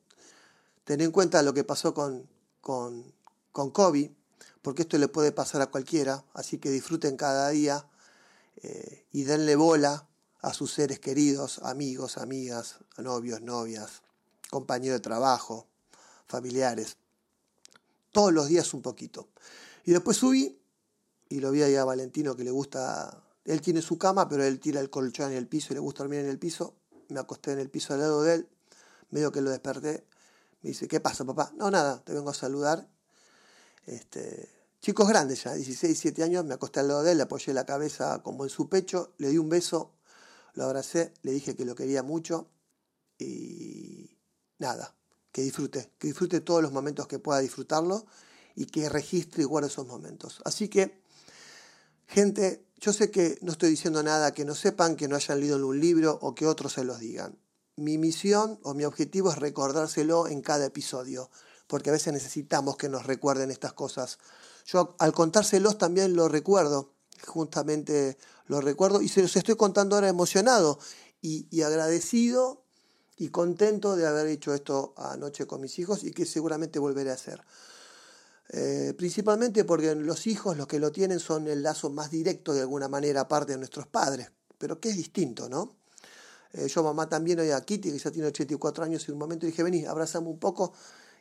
ten 0.85 1.03
en 1.03 1.11
cuenta 1.13 1.43
lo 1.43 1.53
que 1.53 1.63
pasó 1.63 1.93
con, 1.93 2.29
con, 2.61 3.13
con 3.53 3.71
Kobe, 3.71 4.15
porque 4.63 4.83
esto 4.83 4.99
le 4.99 5.09
puede 5.09 5.31
pasar 5.31 5.61
a 5.61 5.67
cualquiera, 5.67 6.25
así 6.33 6.59
que 6.59 6.71
disfruten 6.71 7.17
cada 7.17 7.51
día 7.51 7.87
eh, 8.63 9.07
y 9.13 9.25
denle 9.25 9.57
bola 9.57 10.09
a 10.43 10.53
sus 10.53 10.73
seres 10.73 10.99
queridos, 10.99 11.61
amigos, 11.63 12.19
amigas, 12.19 12.79
novios, 12.99 13.41
novias, 13.41 14.03
compañeros 14.51 14.99
de 14.99 15.03
trabajo, 15.03 15.69
familiares. 16.27 16.97
Todos 18.11 18.33
los 18.33 18.49
días 18.49 18.75
un 18.75 18.83
poquito. 18.83 19.29
Y 19.85 19.93
después 19.93 20.17
subí 20.17 20.61
y 21.29 21.41
lo 21.41 21.51
vi 21.53 21.63
ahí 21.63 21.77
a 21.77 21.85
Valentino 21.85 22.37
que 22.37 22.45
le 22.45 22.51
gusta, 22.51 23.23
él 23.45 23.61
tiene 23.61 23.81
su 23.81 23.97
cama, 23.97 24.29
pero 24.29 24.45
él 24.45 24.61
tira 24.61 24.81
el 24.81 24.91
colchón 24.91 25.31
en 25.31 25.39
el 25.39 25.47
piso 25.47 25.73
y 25.73 25.75
le 25.75 25.81
gusta 25.81 26.03
dormir 26.03 26.21
en 26.21 26.29
el 26.29 26.39
piso. 26.39 26.75
Me 27.09 27.21
acosté 27.21 27.53
en 27.53 27.61
el 27.61 27.71
piso 27.71 27.95
al 27.95 28.01
lado 28.01 28.23
de 28.23 28.35
él, 28.35 28.49
medio 29.11 29.31
que 29.33 29.41
lo 29.41 29.51
desperté. 29.51 30.05
Me 30.63 30.71
dice, 30.71 30.89
¿qué 30.89 31.01
pasa, 31.01 31.25
papá? 31.25 31.53
No, 31.57 31.71
nada, 31.71 32.03
te 32.05 32.13
vengo 32.13 32.31
a 32.31 32.35
saludar. 32.35 32.89
Este, 33.87 34.49
chicos 34.81 35.09
grandes 35.09 35.45
ya, 35.45 35.55
16, 35.55 36.03
17 36.03 36.23
años, 36.23 36.45
me 36.45 36.55
acosté 36.55 36.81
al 36.81 36.89
lado 36.89 37.03
de 37.03 37.13
él, 37.13 37.19
le 37.19 37.25
apoyé 37.25 37.55
la 37.55 37.65
cabeza 37.65 38.23
como 38.23 38.45
en 38.45 38.51
su 38.51 38.69
pecho, 38.69 39.13
le 39.19 39.29
di 39.31 39.39
un 39.39 39.49
beso, 39.49 39.93
lo 40.55 40.65
abracé, 40.65 41.13
le 41.23 41.33
dije 41.33 41.57
que 41.57 41.65
lo 41.65 41.75
quería 41.75 42.03
mucho 42.03 42.49
y 43.19 44.19
nada, 44.59 44.95
que 45.31 45.43
disfrute, 45.43 45.93
que 45.99 46.09
disfrute 46.09 46.41
todos 46.41 46.63
los 46.63 46.73
momentos 46.73 47.07
que 47.07 47.19
pueda 47.19 47.41
disfrutarlo 47.41 48.07
y 48.55 48.67
que 48.67 48.89
registre 48.89 49.43
y 49.43 49.47
guarde 49.47 49.69
esos 49.69 49.87
momentos. 49.87 50.43
Así 50.45 50.69
que, 50.69 51.03
gente, 52.07 52.67
yo 52.77 52.93
sé 52.93 53.11
que 53.11 53.39
no 53.43 53.53
estoy 53.53 53.71
diciendo 53.71 54.03
nada 54.03 54.33
que 54.35 54.45
no 54.45 54.55
sepan, 54.55 54.97
que 54.97 55.09
no 55.09 55.17
hayan 55.17 55.41
leído 55.41 55.67
un 55.67 55.81
libro 55.81 56.19
o 56.21 56.35
que 56.35 56.47
otros 56.47 56.75
se 56.75 56.85
los 56.85 56.99
digan. 56.99 57.39
Mi 57.77 57.97
misión 57.97 58.59
o 58.63 58.75
mi 58.75 58.85
objetivo 58.85 59.31
es 59.31 59.39
recordárselo 59.39 60.29
en 60.29 60.43
cada 60.43 60.67
episodio, 60.67 61.31
porque 61.67 61.89
a 61.89 61.93
veces 61.93 62.13
necesitamos 62.13 62.77
que 62.77 62.91
nos 62.91 63.07
recuerden 63.07 63.51
estas 63.51 63.73
cosas. 63.73 64.19
Yo 64.67 64.95
al 64.99 65.13
contárselos 65.13 65.79
también 65.79 66.15
lo 66.15 66.29
recuerdo, 66.29 66.92
justamente 67.27 68.17
lo 68.47 68.61
recuerdo 68.61 69.03
y 69.03 69.09
se 69.09 69.23
los 69.23 69.35
estoy 69.37 69.57
contando 69.57 69.97
ahora 69.97 70.09
emocionado 70.09 70.79
y, 71.21 71.63
agradecido 71.63 72.65
y 73.17 73.29
contento 73.29 73.97
de 73.97 74.07
haber 74.07 74.27
hecho 74.27 74.55
esto 74.55 74.95
anoche 74.97 75.47
con 75.47 75.61
mis 75.61 75.79
hijos 75.79 76.03
y 76.05 76.11
que 76.11 76.27
seguramente 76.27 76.79
volveré 76.79 77.11
a 77.11 77.15
hacer. 77.15 77.43
Eh, 78.49 78.95
principalmente 78.99 79.65
porque 79.65 79.95
los 79.95 80.27
hijos, 80.27 80.57
los 80.57 80.67
que 80.67 80.79
lo 80.79 80.91
tienen, 80.93 81.21
son 81.21 81.47
el 81.47 81.63
lazo 81.63 81.91
más 81.91 82.11
directo 82.11 82.53
de 82.53 82.61
alguna 82.61 82.89
manera, 82.89 83.23
aparte 83.23 83.53
de 83.53 83.59
nuestros 83.59 83.87
padres, 83.87 84.31
pero 84.59 84.81
que 84.81 84.91
es 84.91 84.97
distinto, 84.97 85.49
¿no? 85.49 85.77
Eh, 86.53 86.69
yo 86.69 86.83
mamá 86.83 87.09
también 87.09 87.41
hoy 87.41 87.51
a 87.51 87.61
Kitty, 87.63 87.93
que 87.93 87.99
ya 87.99 88.11
tiene 88.11 88.29
84 88.29 88.85
años, 88.85 89.09
y 89.09 89.13
un 89.13 89.19
momento 89.19 89.47
dije, 89.47 89.63
vení, 89.63 89.87
abrazame 89.87 90.29
un 90.29 90.39
poco, 90.39 90.75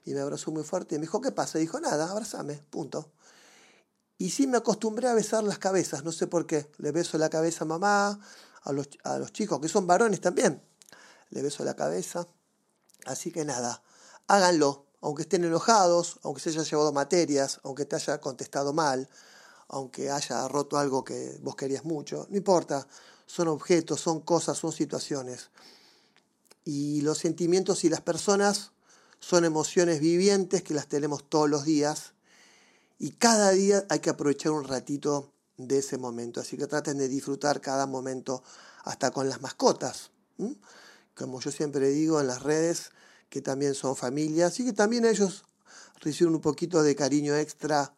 y 0.03 0.13
me 0.13 0.20
abrazó 0.20 0.51
muy 0.51 0.63
fuerte, 0.63 0.96
y 0.96 0.98
me 0.98 1.03
dijo, 1.03 1.22
¿qué 1.22 1.31
pasa? 1.31 1.58
dijo, 1.58 1.79
nada, 1.79 2.10
abrazame, 2.12 2.62
punto. 2.70 3.12
Y 4.21 4.29
sí 4.29 4.45
me 4.45 4.57
acostumbré 4.57 5.07
a 5.07 5.15
besar 5.15 5.43
las 5.43 5.57
cabezas, 5.57 6.03
no 6.03 6.11
sé 6.11 6.27
por 6.27 6.45
qué. 6.45 6.69
Le 6.77 6.91
beso 6.91 7.17
la 7.17 7.27
cabeza 7.27 7.63
a 7.63 7.67
mamá, 7.67 8.19
a 8.61 8.71
los, 8.71 8.87
a 9.03 9.17
los 9.17 9.33
chicos, 9.33 9.59
que 9.59 9.67
son 9.67 9.87
varones 9.87 10.21
también. 10.21 10.61
Le 11.31 11.41
beso 11.41 11.63
la 11.63 11.75
cabeza. 11.75 12.27
Así 13.07 13.31
que 13.31 13.43
nada, 13.45 13.81
háganlo, 14.27 14.85
aunque 15.01 15.23
estén 15.23 15.43
enojados, 15.43 16.19
aunque 16.21 16.39
se 16.39 16.49
haya 16.51 16.61
llevado 16.61 16.93
materias, 16.93 17.61
aunque 17.63 17.85
te 17.85 17.95
haya 17.95 18.21
contestado 18.21 18.73
mal, 18.73 19.09
aunque 19.69 20.11
haya 20.11 20.47
roto 20.47 20.77
algo 20.77 21.03
que 21.03 21.39
vos 21.41 21.55
querías 21.55 21.83
mucho, 21.83 22.27
no 22.29 22.37
importa, 22.37 22.87
son 23.25 23.47
objetos, 23.47 24.01
son 24.01 24.19
cosas, 24.19 24.55
son 24.55 24.71
situaciones. 24.71 25.49
Y 26.63 27.01
los 27.01 27.17
sentimientos 27.17 27.83
y 27.85 27.89
las 27.89 28.01
personas 28.01 28.71
son 29.19 29.45
emociones 29.45 29.99
vivientes 29.99 30.61
que 30.61 30.75
las 30.75 30.85
tenemos 30.85 31.27
todos 31.27 31.49
los 31.49 31.65
días 31.65 32.13
y 33.03 33.13
cada 33.13 33.50
día 33.50 33.84
hay 33.89 33.98
que 33.98 34.12
aprovechar 34.12 34.51
un 34.51 34.63
ratito 34.63 35.34
de 35.58 35.79
ese 35.79 35.98
momento. 35.98 36.39
Así 36.39 36.55
que 36.55 36.67
traten 36.67 37.00
de 37.00 37.08
disfrutar 37.08 37.60
cada 37.60 37.88
momento 37.88 38.43
hasta 38.84 39.10
con 39.10 39.27
las 39.27 39.41
mascotas. 39.41 40.12
Como 41.15 41.41
yo 41.41 41.50
siempre 41.50 41.89
digo 41.89 42.22
en 42.22 42.27
las 42.27 42.43
redes, 42.43 42.91
que 43.27 43.41
también 43.41 43.74
son 43.74 43.96
familias 43.96 44.60
y 44.60 44.65
que 44.65 44.74
también 44.74 45.05
ellos 45.05 45.46
reciben 46.00 46.36
un 46.36 46.41
poquito 46.41 46.84
de 46.84 46.96
cariño 46.96 47.36
extra 47.36 47.96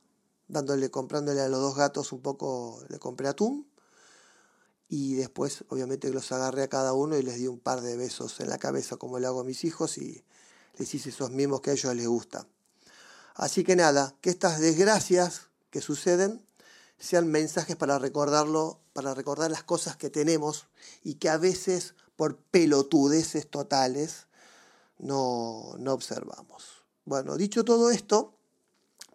dándole, 0.47 0.89
comprándole 0.89 1.41
a 1.41 1.49
los 1.49 1.59
dos 1.59 1.75
gatos 1.75 2.13
un 2.13 2.21
poco, 2.21 2.81
le 2.87 2.97
compré 2.97 3.27
atún 3.27 3.67
y 4.87 5.15
después 5.15 5.65
obviamente 5.67 6.09
los 6.11 6.31
agarré 6.31 6.63
a 6.63 6.69
cada 6.69 6.93
uno 6.93 7.17
y 7.17 7.23
les 7.23 7.35
di 7.35 7.47
un 7.47 7.59
par 7.59 7.81
de 7.81 7.97
besos 7.97 8.39
en 8.39 8.49
la 8.49 8.57
cabeza 8.57 8.95
como 8.95 9.19
le 9.19 9.27
hago 9.27 9.41
a 9.41 9.43
mis 9.43 9.65
hijos 9.65 9.97
y 9.97 10.23
les 10.77 10.95
hice 10.95 11.09
esos 11.09 11.29
mismos 11.29 11.59
que 11.59 11.71
a 11.71 11.73
ellos 11.73 11.93
les 11.93 12.07
gusta. 12.07 12.47
Así 13.35 13.63
que 13.63 13.75
nada, 13.75 14.15
que 14.21 14.29
estas 14.29 14.59
desgracias 14.59 15.47
que 15.69 15.81
suceden 15.81 16.45
sean 16.99 17.27
mensajes 17.27 17.75
para 17.75 17.99
recordarlo, 17.99 18.79
para 18.93 19.13
recordar 19.13 19.51
las 19.51 19.63
cosas 19.63 19.97
que 19.97 20.09
tenemos 20.09 20.67
y 21.03 21.15
que 21.15 21.29
a 21.29 21.37
veces 21.37 21.95
por 22.15 22.37
pelotudeces 22.37 23.49
totales 23.49 24.27
no, 24.99 25.75
no 25.79 25.93
observamos. 25.93 26.83
Bueno, 27.05 27.35
dicho 27.35 27.65
todo 27.65 27.91
esto, 27.91 28.37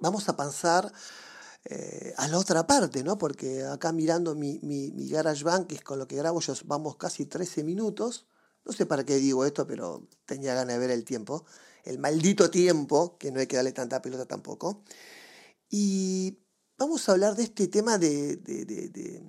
vamos 0.01 0.29
a 0.29 0.37
pasar 0.37 0.93
eh, 1.65 2.13
a 2.17 2.29
la 2.29 2.39
otra 2.39 2.67
parte, 2.67 3.03
¿no? 3.05 3.19
Porque 3.19 3.65
acá 3.65 3.93
mirando 3.93 4.35
mi, 4.35 4.59
mi, 4.63 4.91
mi 4.91 5.09
que 5.09 5.75
es 5.75 5.83
con 5.83 5.99
lo 5.99 6.09
que 6.09 6.17
grabo 6.17 6.41
yo, 6.41 6.55
vamos 6.65 6.97
casi 6.97 7.27
13 7.27 7.65
minutos. 7.65 8.27
No 8.65 8.73
sé 8.73 8.85
para 8.85 9.05
qué 9.05 9.17
digo 9.17 9.47
esto, 9.47 9.67
pero 9.67 10.07
tenía 10.27 10.55
ganas 10.55 10.75
de 10.75 10.79
ver 10.79 10.91
el 10.91 11.05
tiempo 11.05 11.47
el 11.85 11.99
maldito 11.99 12.51
tiempo, 12.51 13.17
que 13.19 13.31
no 13.31 13.41
hay 13.41 13.47
que 13.47 13.57
darle 13.57 13.73
tanta 13.73 14.03
pelota 14.03 14.27
tampoco. 14.27 14.83
Y 15.71 16.39
vamos 16.79 17.09
a 17.09 17.13
hablar 17.13 17.37
de 17.37 17.45
este 17.45 17.69
tema 17.69 17.99
de, 17.99 18.37
de, 18.37 19.23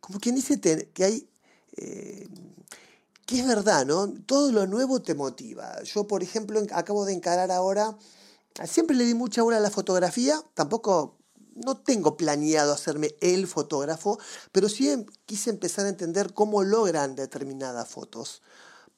como 0.00 0.18
quien 0.18 0.34
dice 0.34 0.60
que 0.60 1.04
hay, 1.04 1.30
eh, 1.76 2.28
que 3.26 3.40
es 3.40 3.46
verdad, 3.46 3.84
¿no? 3.84 4.12
Todo 4.24 4.50
lo 4.52 4.66
nuevo 4.66 5.02
te 5.02 5.14
motiva. 5.14 5.82
Yo, 5.82 6.06
por 6.06 6.22
ejemplo, 6.22 6.62
acabo 6.72 7.04
de 7.04 7.12
encarar 7.12 7.50
ahora, 7.50 7.96
siempre 8.64 8.96
le 8.96 9.04
di 9.04 9.14
mucha 9.14 9.44
hora 9.44 9.58
a 9.58 9.60
la 9.60 9.70
fotografía, 9.70 10.42
tampoco 10.54 11.18
no 11.54 11.76
tengo 11.76 12.16
planeado 12.16 12.72
hacerme 12.72 13.14
el 13.20 13.46
fotógrafo, 13.46 14.18
pero 14.52 14.68
sí 14.68 14.90
em, 14.90 15.04
quise 15.26 15.50
empezar 15.50 15.86
a 15.86 15.90
entender 15.90 16.32
cómo 16.32 16.62
logran 16.62 17.16
determinadas 17.16 17.88
fotos 17.88 18.42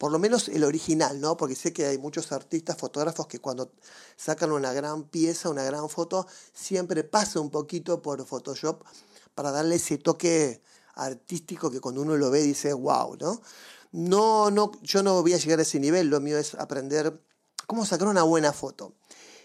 por 0.00 0.10
lo 0.12 0.18
menos 0.18 0.48
el 0.48 0.64
original, 0.64 1.20
¿no? 1.20 1.36
Porque 1.36 1.54
sé 1.54 1.74
que 1.74 1.84
hay 1.84 1.98
muchos 1.98 2.32
artistas, 2.32 2.78
fotógrafos 2.78 3.26
que 3.26 3.38
cuando 3.38 3.70
sacan 4.16 4.50
una 4.50 4.72
gran 4.72 5.04
pieza, 5.04 5.50
una 5.50 5.62
gran 5.62 5.90
foto, 5.90 6.26
siempre 6.54 7.04
pasa 7.04 7.38
un 7.38 7.50
poquito 7.50 8.00
por 8.00 8.24
Photoshop 8.24 8.82
para 9.34 9.50
darle 9.50 9.74
ese 9.74 9.98
toque 9.98 10.62
artístico 10.94 11.70
que 11.70 11.80
cuando 11.80 12.00
uno 12.00 12.16
lo 12.16 12.30
ve 12.30 12.40
dice, 12.40 12.72
wow, 12.72 13.18
¿no? 13.20 13.42
No, 13.92 14.50
no, 14.50 14.72
yo 14.80 15.02
no 15.02 15.20
voy 15.20 15.34
a 15.34 15.36
llegar 15.36 15.58
a 15.58 15.62
ese 15.62 15.78
nivel, 15.78 16.08
lo 16.08 16.18
mío 16.18 16.38
es 16.38 16.54
aprender 16.54 17.20
cómo 17.66 17.84
sacar 17.84 18.08
una 18.08 18.22
buena 18.22 18.54
foto. 18.54 18.94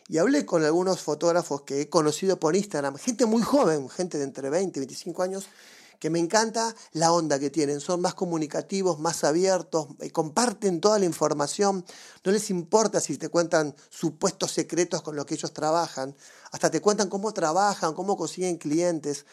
Y 0.08 0.20
hablé 0.20 0.46
con 0.46 0.64
algunos 0.64 1.02
fotógrafos 1.02 1.64
que 1.64 1.82
he 1.82 1.90
conocido 1.90 2.40
por 2.40 2.56
Instagram, 2.56 2.96
gente 2.96 3.26
muy 3.26 3.42
joven, 3.42 3.90
gente 3.90 4.18
de 4.18 4.24
entre 4.24 4.50
20 4.50 4.80
y 4.80 4.82
25 4.84 5.22
años, 5.22 5.50
que 6.00 6.10
me 6.10 6.20
encanta 6.20 6.76
la 6.94 7.12
onda 7.12 7.40
que 7.40 7.50
tienen. 7.50 7.80
Son 7.80 8.02
más 8.02 8.14
comunicativos, 8.14 9.00
más 9.00 9.24
abiertos, 9.24 9.88
eh, 10.00 10.12
comparten 10.12 10.82
toda 10.82 11.00
la 11.00 11.06
información. 11.06 11.86
No 12.24 12.32
les 12.32 12.50
importa 12.50 13.00
si 13.00 13.18
te 13.18 13.30
cuentan 13.30 13.76
supuestos 13.90 14.52
secretos 14.52 15.02
con 15.02 15.16
los 15.16 15.26
que 15.26 15.36
ellos 15.36 15.54
trabajan. 15.54 16.16
Hasta 16.52 16.70
te 16.70 16.82
cuentan 16.82 17.10
cómo 17.10 17.34
trabajan, 17.34 17.94
cómo 17.94 18.18
consiguen 18.18 18.58
clientes 18.58 19.26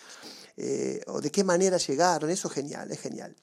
eh, 0.57 1.03
o 1.07 1.21
de 1.21 1.31
qué 1.31 1.45
manera 1.45 1.77
llegaron. 1.79 2.31
Eso 2.31 2.49
es 2.49 2.55
genial, 2.55 2.91
es 2.91 3.01
genial. 3.01 3.37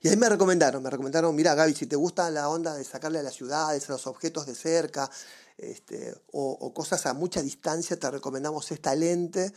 Y 0.00 0.08
ahí 0.08 0.16
me 0.16 0.28
recomendaron, 0.28 0.82
me 0.82 0.90
recomendaron, 0.90 1.34
mira 1.34 1.54
Gaby, 1.54 1.74
si 1.74 1.86
te 1.86 1.96
gusta 1.96 2.30
la 2.30 2.48
onda 2.48 2.74
de 2.74 2.84
sacarle 2.84 3.18
a 3.18 3.22
las 3.22 3.34
ciudades, 3.34 3.88
a 3.88 3.92
los 3.92 4.06
objetos 4.06 4.46
de 4.46 4.54
cerca, 4.54 5.10
este, 5.58 6.14
o, 6.32 6.52
o, 6.52 6.72
cosas 6.72 7.06
a 7.06 7.14
mucha 7.14 7.42
distancia, 7.42 7.98
te 7.98 8.10
recomendamos 8.10 8.70
esta 8.70 8.94
lente. 8.94 9.52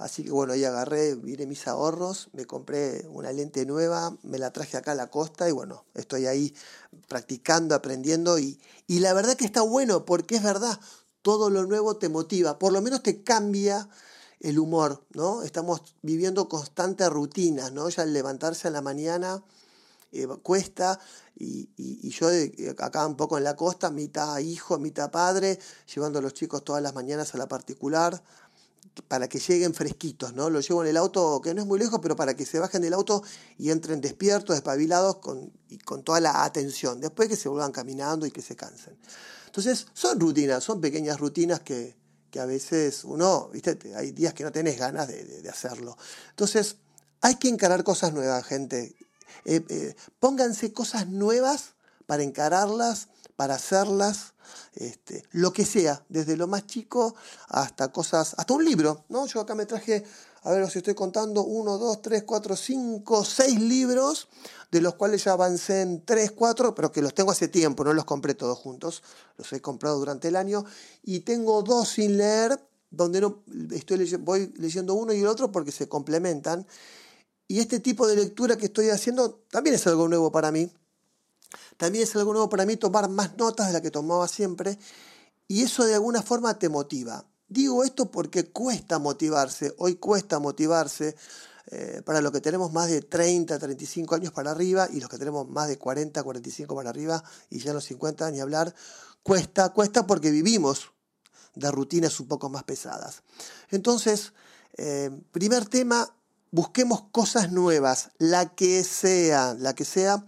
Así 0.00 0.24
que 0.24 0.30
bueno, 0.30 0.54
ahí 0.54 0.64
agarré, 0.64 1.14
miré 1.14 1.46
mis 1.46 1.68
ahorros, 1.68 2.30
me 2.32 2.46
compré 2.46 3.06
una 3.08 3.32
lente 3.32 3.66
nueva, 3.66 4.16
me 4.22 4.38
la 4.38 4.50
traje 4.50 4.78
acá 4.78 4.92
a 4.92 4.94
la 4.94 5.10
costa 5.10 5.46
y 5.46 5.52
bueno, 5.52 5.84
estoy 5.92 6.24
ahí 6.24 6.54
practicando, 7.06 7.74
aprendiendo 7.74 8.38
y, 8.38 8.58
y 8.86 9.00
la 9.00 9.12
verdad 9.12 9.36
que 9.36 9.44
está 9.44 9.60
bueno 9.60 10.06
porque 10.06 10.36
es 10.36 10.42
verdad, 10.42 10.80
todo 11.20 11.50
lo 11.50 11.66
nuevo 11.66 11.98
te 11.98 12.08
motiva, 12.08 12.58
por 12.58 12.72
lo 12.72 12.80
menos 12.80 13.02
te 13.02 13.22
cambia 13.22 13.90
el 14.40 14.58
humor, 14.58 15.04
¿no? 15.10 15.42
Estamos 15.42 15.82
viviendo 16.00 16.48
constantes 16.48 17.10
rutinas, 17.10 17.70
¿no? 17.70 17.86
Ya 17.90 18.04
al 18.04 18.14
levantarse 18.14 18.68
a 18.68 18.70
la 18.70 18.80
mañana 18.80 19.44
eh, 20.12 20.26
cuesta 20.42 20.98
y, 21.36 21.68
y, 21.76 22.08
y, 22.08 22.10
yo 22.10 22.28
acá 22.78 23.06
un 23.06 23.16
poco 23.16 23.36
en 23.36 23.44
la 23.44 23.54
costa, 23.54 23.90
mitad 23.90 24.38
hijo, 24.38 24.78
mitad 24.78 25.10
padre, 25.10 25.58
llevando 25.94 26.20
a 26.20 26.22
los 26.22 26.32
chicos 26.32 26.64
todas 26.64 26.82
las 26.82 26.94
mañanas 26.94 27.34
a 27.34 27.38
la 27.38 27.48
particular, 27.48 28.22
para 29.08 29.28
que 29.28 29.38
lleguen 29.38 29.74
fresquitos, 29.74 30.34
¿no? 30.34 30.50
Los 30.50 30.68
llevo 30.68 30.82
en 30.82 30.88
el 30.90 30.96
auto, 30.96 31.40
que 31.42 31.54
no 31.54 31.62
es 31.62 31.66
muy 31.66 31.78
lejos, 31.78 32.00
pero 32.02 32.16
para 32.16 32.34
que 32.34 32.44
se 32.44 32.58
bajen 32.58 32.82
del 32.82 32.94
auto 32.94 33.22
y 33.58 33.70
entren 33.70 34.00
despiertos, 34.00 34.56
despabilados 34.56 35.16
con, 35.16 35.52
y 35.68 35.78
con 35.78 36.02
toda 36.02 36.20
la 36.20 36.44
atención. 36.44 37.00
Después 37.00 37.28
que 37.28 37.36
se 37.36 37.48
vuelvan 37.48 37.72
caminando 37.72 38.26
y 38.26 38.30
que 38.30 38.42
se 38.42 38.56
cansen. 38.56 38.96
Entonces, 39.46 39.86
son 39.94 40.20
rutinas, 40.20 40.62
son 40.62 40.80
pequeñas 40.80 41.18
rutinas 41.18 41.60
que, 41.60 41.96
a 42.38 42.44
veces 42.44 43.02
uno, 43.04 43.48
viste, 43.52 43.76
hay 43.96 44.12
días 44.12 44.32
que 44.32 44.44
no 44.44 44.52
tenés 44.52 44.78
ganas 44.78 45.08
de, 45.08 45.48
hacerlo. 45.48 45.96
Entonces, 46.30 46.76
hay 47.20 47.34
que 47.36 47.48
encarar 47.48 47.82
cosas 47.82 48.12
nuevas, 48.12 48.44
gente. 48.44 48.94
Eh, 49.44 49.64
eh, 49.68 49.94
pónganse 50.20 50.72
cosas 50.72 51.08
nuevas 51.08 51.74
para 52.06 52.22
encararlas, 52.22 53.08
para 53.40 53.54
hacerlas, 53.54 54.34
este, 54.74 55.24
lo 55.30 55.50
que 55.50 55.64
sea, 55.64 56.04
desde 56.10 56.36
lo 56.36 56.46
más 56.46 56.66
chico 56.66 57.14
hasta 57.48 57.90
cosas, 57.90 58.34
hasta 58.36 58.52
un 58.52 58.62
libro, 58.62 59.06
¿no? 59.08 59.24
Yo 59.24 59.40
acá 59.40 59.54
me 59.54 59.64
traje, 59.64 60.04
a 60.42 60.50
ver 60.50 60.70
si 60.70 60.80
estoy 60.80 60.92
contando, 60.92 61.42
uno, 61.44 61.78
dos, 61.78 62.02
tres, 62.02 62.24
cuatro, 62.24 62.54
cinco, 62.54 63.24
seis 63.24 63.58
libros, 63.58 64.28
de 64.70 64.82
los 64.82 64.96
cuales 64.96 65.24
ya 65.24 65.32
avancé 65.32 65.80
en 65.80 66.04
tres, 66.04 66.32
cuatro, 66.32 66.74
pero 66.74 66.92
que 66.92 67.00
los 67.00 67.14
tengo 67.14 67.30
hace 67.30 67.48
tiempo, 67.48 67.82
no 67.82 67.94
los 67.94 68.04
compré 68.04 68.34
todos 68.34 68.58
juntos, 68.58 69.02
los 69.38 69.50
he 69.54 69.62
comprado 69.62 69.98
durante 69.98 70.28
el 70.28 70.36
año, 70.36 70.66
y 71.02 71.20
tengo 71.20 71.62
dos 71.62 71.88
sin 71.88 72.18
leer, 72.18 72.62
donde 72.90 73.22
no 73.22 73.42
estoy 73.70 74.16
voy 74.16 74.52
leyendo 74.58 74.92
uno 74.92 75.14
y 75.14 75.20
el 75.20 75.28
otro 75.28 75.50
porque 75.50 75.72
se 75.72 75.88
complementan. 75.88 76.66
Y 77.48 77.60
este 77.60 77.80
tipo 77.80 78.06
de 78.06 78.16
lectura 78.16 78.58
que 78.58 78.66
estoy 78.66 78.90
haciendo 78.90 79.40
también 79.50 79.76
es 79.76 79.86
algo 79.86 80.08
nuevo 80.08 80.30
para 80.30 80.52
mí. 80.52 80.70
También 81.76 82.04
es 82.04 82.14
algo 82.16 82.32
nuevo 82.32 82.48
para 82.48 82.66
mí 82.66 82.76
tomar 82.76 83.08
más 83.08 83.36
notas 83.36 83.66
de 83.66 83.72
las 83.72 83.82
que 83.82 83.90
tomaba 83.90 84.28
siempre 84.28 84.78
y 85.48 85.62
eso 85.62 85.84
de 85.84 85.94
alguna 85.94 86.22
forma 86.22 86.58
te 86.58 86.68
motiva. 86.68 87.24
Digo 87.48 87.82
esto 87.82 88.10
porque 88.10 88.44
cuesta 88.44 88.98
motivarse, 88.98 89.74
hoy 89.78 89.96
cuesta 89.96 90.38
motivarse 90.38 91.16
eh, 91.72 92.02
para 92.04 92.20
los 92.20 92.32
que 92.32 92.40
tenemos 92.40 92.72
más 92.72 92.88
de 92.88 93.02
30, 93.02 93.58
35 93.58 94.14
años 94.14 94.32
para 94.32 94.52
arriba 94.52 94.88
y 94.92 95.00
los 95.00 95.08
que 95.08 95.18
tenemos 95.18 95.48
más 95.48 95.68
de 95.68 95.78
40, 95.78 96.22
45 96.22 96.74
para 96.74 96.90
arriba 96.90 97.22
y 97.48 97.58
ya 97.58 97.72
los 97.72 97.84
50 97.84 98.30
ni 98.30 98.40
hablar, 98.40 98.74
cuesta, 99.22 99.70
cuesta 99.70 100.06
porque 100.06 100.30
vivimos 100.30 100.92
de 101.54 101.70
rutinas 101.70 102.18
un 102.20 102.28
poco 102.28 102.48
más 102.48 102.64
pesadas. 102.64 103.22
Entonces, 103.70 104.32
eh, 104.76 105.10
primer 105.32 105.66
tema, 105.66 106.14
busquemos 106.50 107.02
cosas 107.12 107.52
nuevas, 107.52 108.10
la 108.18 108.54
que 108.54 108.84
sea, 108.84 109.54
la 109.54 109.74
que 109.74 109.84
sea, 109.84 110.24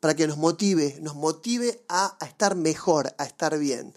para 0.00 0.14
que 0.14 0.26
nos 0.26 0.36
motive, 0.36 0.98
nos 1.00 1.14
motive 1.14 1.84
a, 1.88 2.16
estar 2.26 2.54
mejor, 2.54 3.14
a 3.18 3.24
estar 3.24 3.58
bien. 3.58 3.94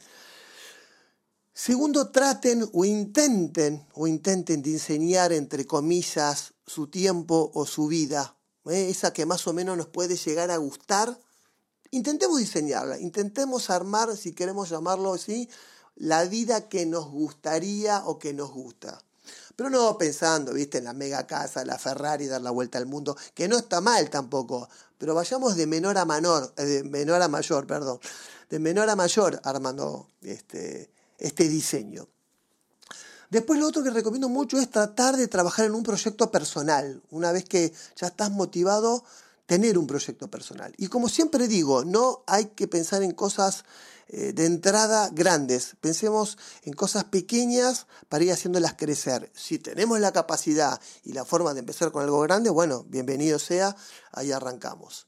Segundo, 1.53 2.09
traten 2.09 2.69
o 2.73 2.85
intenten, 2.85 3.85
o 3.93 4.07
intenten 4.07 4.61
diseñar, 4.61 5.33
entre 5.33 5.65
comillas, 5.65 6.53
su 6.65 6.87
tiempo 6.87 7.51
o 7.53 7.65
su 7.65 7.87
vida, 7.87 8.37
¿eh? 8.65 8.89
esa 8.89 9.11
que 9.11 9.25
más 9.25 9.45
o 9.47 9.53
menos 9.53 9.75
nos 9.75 9.87
puede 9.87 10.15
llegar 10.15 10.51
a 10.51 10.57
gustar. 10.57 11.19
Intentemos 11.91 12.37
diseñarla, 12.37 12.99
intentemos 12.99 13.69
armar, 13.69 14.15
si 14.15 14.33
queremos 14.33 14.69
llamarlo 14.69 15.13
así, 15.13 15.49
la 15.95 16.23
vida 16.25 16.69
que 16.69 16.85
nos 16.85 17.09
gustaría 17.09 18.05
o 18.05 18.19
que 18.19 18.33
nos 18.33 18.51
gusta. 18.51 19.03
Pero 19.59 19.69
no 19.69 19.97
pensando, 19.97 20.53
viste, 20.53 20.77
en 20.77 20.85
la 20.85 20.93
mega 20.93 21.27
casa, 21.27 21.65
la 21.65 21.77
Ferrari, 21.77 22.27
dar 22.27 22.39
la 22.39 22.49
vuelta 22.49 22.77
al 22.77 22.85
mundo, 22.85 23.17
que 23.33 23.49
no 23.49 23.57
está 23.57 23.81
mal 23.81 24.09
tampoco, 24.09 24.69
pero 24.97 25.13
vayamos 25.13 25.57
de 25.57 25.67
menor 25.67 25.97
a 25.97 26.05
menor, 26.05 26.53
eh, 26.55 26.63
de 26.63 26.83
menor 26.85 27.21
a 27.21 27.27
mayor, 27.27 27.67
perdón, 27.67 27.99
de 28.49 28.57
menor 28.57 28.89
a 28.89 28.95
mayor 28.95 29.41
armando 29.43 30.07
este, 30.21 30.89
este 31.17 31.49
diseño. 31.49 32.07
Después 33.29 33.59
lo 33.59 33.67
otro 33.67 33.83
que 33.83 33.89
recomiendo 33.89 34.29
mucho 34.29 34.57
es 34.57 34.71
tratar 34.71 35.17
de 35.17 35.27
trabajar 35.27 35.65
en 35.65 35.75
un 35.75 35.83
proyecto 35.83 36.31
personal. 36.31 37.01
Una 37.11 37.33
vez 37.33 37.43
que 37.43 37.73
ya 37.97 38.07
estás 38.07 38.31
motivado, 38.31 39.03
tener 39.49 39.79
un 39.79 39.87
proyecto 39.87 40.29
personal. 40.29 40.75
Y 40.77 40.89
como 40.89 41.09
siempre 41.09 41.47
digo, 41.47 41.83
no 41.83 42.23
hay 42.27 42.49
que 42.49 42.67
pensar 42.67 43.01
en 43.01 43.13
cosas 43.13 43.65
eh, 44.07 44.31
de 44.31 44.45
entrada 44.45 45.09
grandes. 45.11 45.75
Pensemos 45.81 46.38
en 46.65 46.73
cosas 46.73 47.05
pequeñas 47.05 47.88
para 48.09 48.23
ir 48.25 48.31
haciéndolas 48.31 48.75
crecer. 48.75 49.31
Si 49.33 49.57
tenemos 49.57 49.99
la 49.99 50.12
capacidad 50.12 50.79
y 51.03 51.13
la 51.13 51.25
forma 51.25 51.55
de 51.55 51.62
empezar 51.62 51.91
con 51.91 52.03
algo 52.03 52.19
grande, 52.19 52.51
bueno, 52.51 52.85
bienvenido 52.89 53.39
sea, 53.39 53.75
ahí 54.12 54.31
arrancamos. 54.31 55.07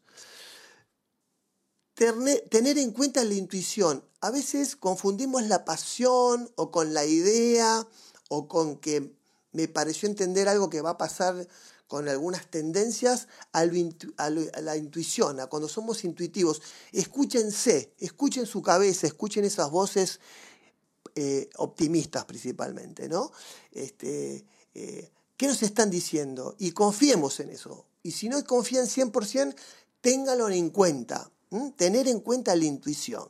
Tener 1.94 2.80
en 2.80 2.94
cuenta 2.94 3.24
la 3.24 3.36
intuición. 3.36 4.04
A 4.22 4.32
veces 4.32 4.76
confundimos 4.76 5.44
la 5.44 5.66
pasión 5.66 6.52
o 6.56 6.72
con 6.72 6.96
la 6.96 7.06
idea 7.06 7.86
o 8.28 8.48
con 8.48 8.78
que 8.78 9.21
me 9.52 9.68
pareció 9.68 10.08
entender 10.08 10.48
algo 10.48 10.70
que 10.70 10.82
va 10.82 10.92
a 10.92 10.98
pasar 10.98 11.48
con 11.88 12.08
algunas 12.08 12.50
tendencias 12.50 13.28
a, 13.52 13.66
la 13.66 14.78
intuición, 14.78 15.42
a 15.42 15.48
cuando 15.48 15.68
somos 15.68 16.06
intuitivos. 16.06 16.62
Escúchense, 16.94 17.94
escuchen 18.00 18.46
su 18.46 18.62
cabeza, 18.62 19.08
escuchen 19.08 19.44
esas 19.44 19.70
voces 19.70 20.22
eh, 21.16 21.50
optimistas 21.58 22.24
principalmente, 22.24 23.10
¿no? 23.10 23.32
Este, 23.74 24.46
eh, 24.74 25.12
¿Qué 25.36 25.48
nos 25.48 25.64
están 25.64 25.90
diciendo? 25.90 26.56
Y 26.60 26.72
confiemos 26.72 27.40
en 27.40 27.50
eso. 27.50 27.88
Y 28.04 28.12
si 28.12 28.30
no 28.30 28.42
confían 28.46 28.86
100%, 28.86 29.56
ténganlo 30.00 30.50
en 30.50 30.70
cuenta. 30.70 31.30
Tener 31.76 32.08
en 32.08 32.22
cuenta 32.22 32.56
la 32.56 32.66
intuición. 32.66 33.30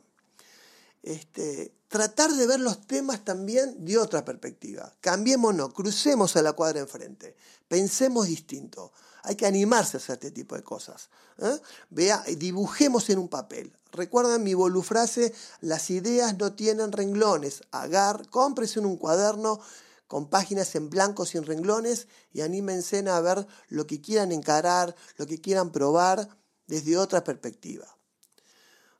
Este, 1.02 1.74
tratar 1.88 2.30
de 2.32 2.46
ver 2.46 2.60
los 2.60 2.86
temas 2.86 3.24
también 3.24 3.84
de 3.84 3.98
otra 3.98 4.24
perspectiva. 4.24 4.94
Cambiémonos, 5.00 5.72
crucemos 5.74 6.36
a 6.36 6.42
la 6.42 6.52
cuadra 6.52 6.80
enfrente, 6.80 7.36
pensemos 7.68 8.28
distinto. 8.28 8.92
Hay 9.24 9.36
que 9.36 9.46
animarse 9.46 9.96
a 9.96 10.00
hacer 10.00 10.14
este 10.14 10.30
tipo 10.30 10.56
de 10.56 10.62
cosas. 10.62 11.10
¿eh? 11.38 11.58
Vea, 11.90 12.24
dibujemos 12.36 13.08
en 13.10 13.18
un 13.18 13.28
papel. 13.28 13.72
Recuerden 13.92 14.42
mi 14.42 14.54
bolufrase, 14.54 15.32
las 15.60 15.90
ideas 15.90 16.38
no 16.38 16.54
tienen 16.54 16.92
renglones. 16.92 17.62
Agar, 17.70 18.28
cómprese 18.30 18.80
en 18.80 18.86
un 18.86 18.96
cuaderno 18.96 19.60
con 20.08 20.28
páginas 20.28 20.74
en 20.74 20.90
blanco 20.90 21.24
sin 21.24 21.44
renglones 21.44 22.06
y 22.32 22.40
anímense 22.40 23.08
a 23.08 23.20
ver 23.20 23.46
lo 23.68 23.86
que 23.86 24.00
quieran 24.00 24.32
encarar, 24.32 24.94
lo 25.16 25.26
que 25.26 25.40
quieran 25.40 25.72
probar 25.72 26.28
desde 26.66 26.98
otra 26.98 27.22
perspectiva. 27.24 27.96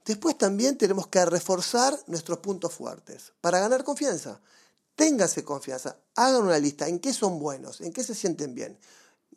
Después 0.04 0.36
también 0.36 0.76
tenemos 0.76 1.06
que 1.06 1.24
reforzar 1.24 1.98
nuestros 2.06 2.38
puntos 2.38 2.72
fuertes 2.72 3.32
para 3.40 3.60
ganar 3.60 3.84
confianza. 3.84 4.40
Téngase 4.96 5.44
confianza, 5.44 5.96
hagan 6.16 6.42
una 6.42 6.58
lista 6.58 6.88
en 6.88 6.98
qué 6.98 7.12
son 7.12 7.38
buenos, 7.38 7.80
en 7.80 7.92
qué 7.92 8.02
se 8.02 8.14
sienten 8.14 8.54
bien. 8.54 8.78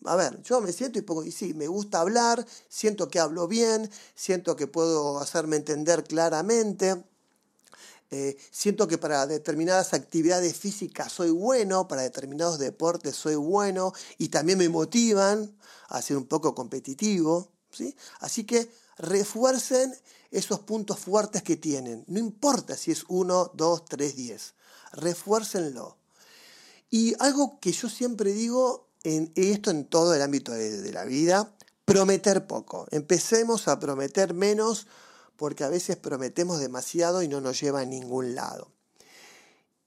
A 0.06 0.16
ver, 0.16 0.42
yo 0.44 0.60
me 0.62 0.72
siento 0.74 1.00
y 1.24 1.32
sí, 1.32 1.54
me 1.54 1.68
gusta 1.68 2.02
hablar, 2.02 2.46
siento 2.68 3.08
que 3.10 3.20
hablo 3.20 3.48
bien, 3.48 3.90
siento 4.14 4.56
que 4.56 4.68
puedo 4.68 5.20
hacerme 5.20 5.56
entender 5.56 6.04
claramente, 6.04 7.04
eh, 8.12 8.38
siento 8.52 8.88
que 8.88 8.98
para 8.98 9.26
determinadas 9.26 9.94
actividades 9.94 10.56
físicas 10.56 11.12
soy 11.12 11.32
bueno, 11.32 11.88
para 11.88 12.04
determinados 12.04 12.60
deportes 12.60 13.16
soy 13.16 13.36
bueno 13.36 13.94
y 14.18 14.30
también 14.30 14.60
me 14.60 14.70
motivan 14.70 15.56
a 15.88 16.02
ser 16.02 16.18
un 16.18 16.26
poco 16.26 16.54
competitivo. 16.54 17.52
¿sí? 17.72 17.96
Así 18.20 18.44
que 18.44 18.70
refuercen 18.98 19.94
esos 20.32 20.60
puntos 20.60 21.00
fuertes 21.00 21.44
que 21.44 21.56
tienen. 21.56 22.04
No 22.08 22.20
importa 22.20 22.76
si 22.76 22.92
es 22.92 23.06
1, 23.08 23.52
2, 23.54 23.86
3, 23.86 24.16
10. 24.16 24.54
Refuércenlo. 24.94 25.98
Y 26.90 27.16
algo 27.20 27.60
que 27.60 27.72
yo 27.72 27.90
siempre 27.90 28.34
digo, 28.34 28.88
en 29.04 29.32
esto 29.36 29.72
en 29.72 29.86
todo 29.86 30.14
el 30.14 30.22
ámbito 30.22 30.52
de, 30.52 30.92
la 30.92 31.06
vida, 31.06 31.54
prometer 31.86 32.48
poco. 32.48 32.88
Empecemos 32.92 33.68
a 33.68 33.80
prometer 33.80 34.34
menos 34.34 34.88
porque 35.36 35.64
a 35.64 35.70
veces 35.70 35.98
prometemos 35.98 36.60
demasiado 36.60 37.22
y 37.22 37.28
no 37.28 37.42
nos 37.42 37.60
lleva 37.60 37.82
a 37.82 37.86
ningún 37.86 38.36
lado. 38.36 38.72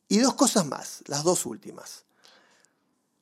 Y 0.08 0.18
dos 0.18 0.34
cosas 0.34 0.66
más, 0.66 1.02
las 1.06 1.24
dos 1.24 1.46
últimas. 1.46 2.04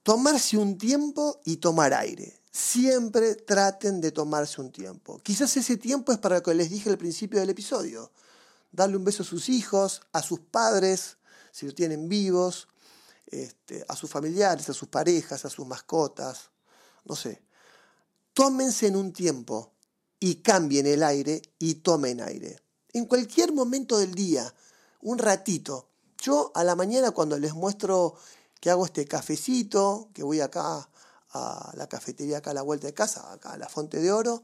Tomarse 0.02 0.56
un 0.56 0.78
tiempo 0.78 1.40
y 1.44 1.56
tomar 1.56 1.94
aire 1.94 2.35
siempre 2.56 3.34
traten 3.34 4.00
de 4.00 4.12
tomarse 4.12 4.62
un 4.62 4.72
tiempo. 4.72 5.20
Quizás 5.22 5.54
ese 5.58 5.76
tiempo 5.76 6.10
es 6.10 6.18
para 6.18 6.36
lo 6.36 6.42
que 6.42 6.54
les 6.54 6.70
dije 6.70 6.88
al 6.88 6.96
principio 6.96 7.38
del 7.38 7.50
episodio. 7.50 8.10
Darle 8.72 8.96
un 8.96 9.04
beso 9.04 9.22
a 9.22 9.26
sus 9.26 9.50
hijos, 9.50 10.00
a 10.12 10.22
sus 10.22 10.40
padres, 10.40 11.18
si 11.52 11.66
lo 11.66 11.74
tienen 11.74 12.08
vivos, 12.08 12.68
este, 13.26 13.84
a 13.86 13.94
sus 13.94 14.08
familiares, 14.08 14.70
a 14.70 14.72
sus 14.72 14.88
parejas, 14.88 15.44
a 15.44 15.50
sus 15.50 15.66
mascotas, 15.66 16.50
no 17.04 17.14
sé. 17.14 17.42
Tómense 18.32 18.86
en 18.86 18.96
un 18.96 19.12
tiempo 19.12 19.74
y 20.18 20.36
cambien 20.36 20.86
el 20.86 21.02
aire 21.02 21.42
y 21.58 21.76
tomen 21.76 22.22
aire. 22.22 22.58
En 22.94 23.04
cualquier 23.04 23.52
momento 23.52 23.98
del 23.98 24.14
día, 24.14 24.52
un 25.02 25.18
ratito. 25.18 25.90
Yo 26.22 26.52
a 26.54 26.64
la 26.64 26.74
mañana 26.74 27.10
cuando 27.10 27.38
les 27.38 27.52
muestro 27.52 28.16
que 28.60 28.70
hago 28.70 28.86
este 28.86 29.04
cafecito, 29.04 30.08
que 30.14 30.22
voy 30.22 30.40
acá 30.40 30.88
a 31.30 31.72
la 31.76 31.88
cafetería 31.88 32.38
acá 32.38 32.50
a 32.50 32.54
la 32.54 32.62
vuelta 32.62 32.86
de 32.86 32.94
casa, 32.94 33.32
acá 33.32 33.52
a 33.52 33.58
la 33.58 33.68
Fonte 33.68 34.00
de 34.00 34.12
Oro, 34.12 34.42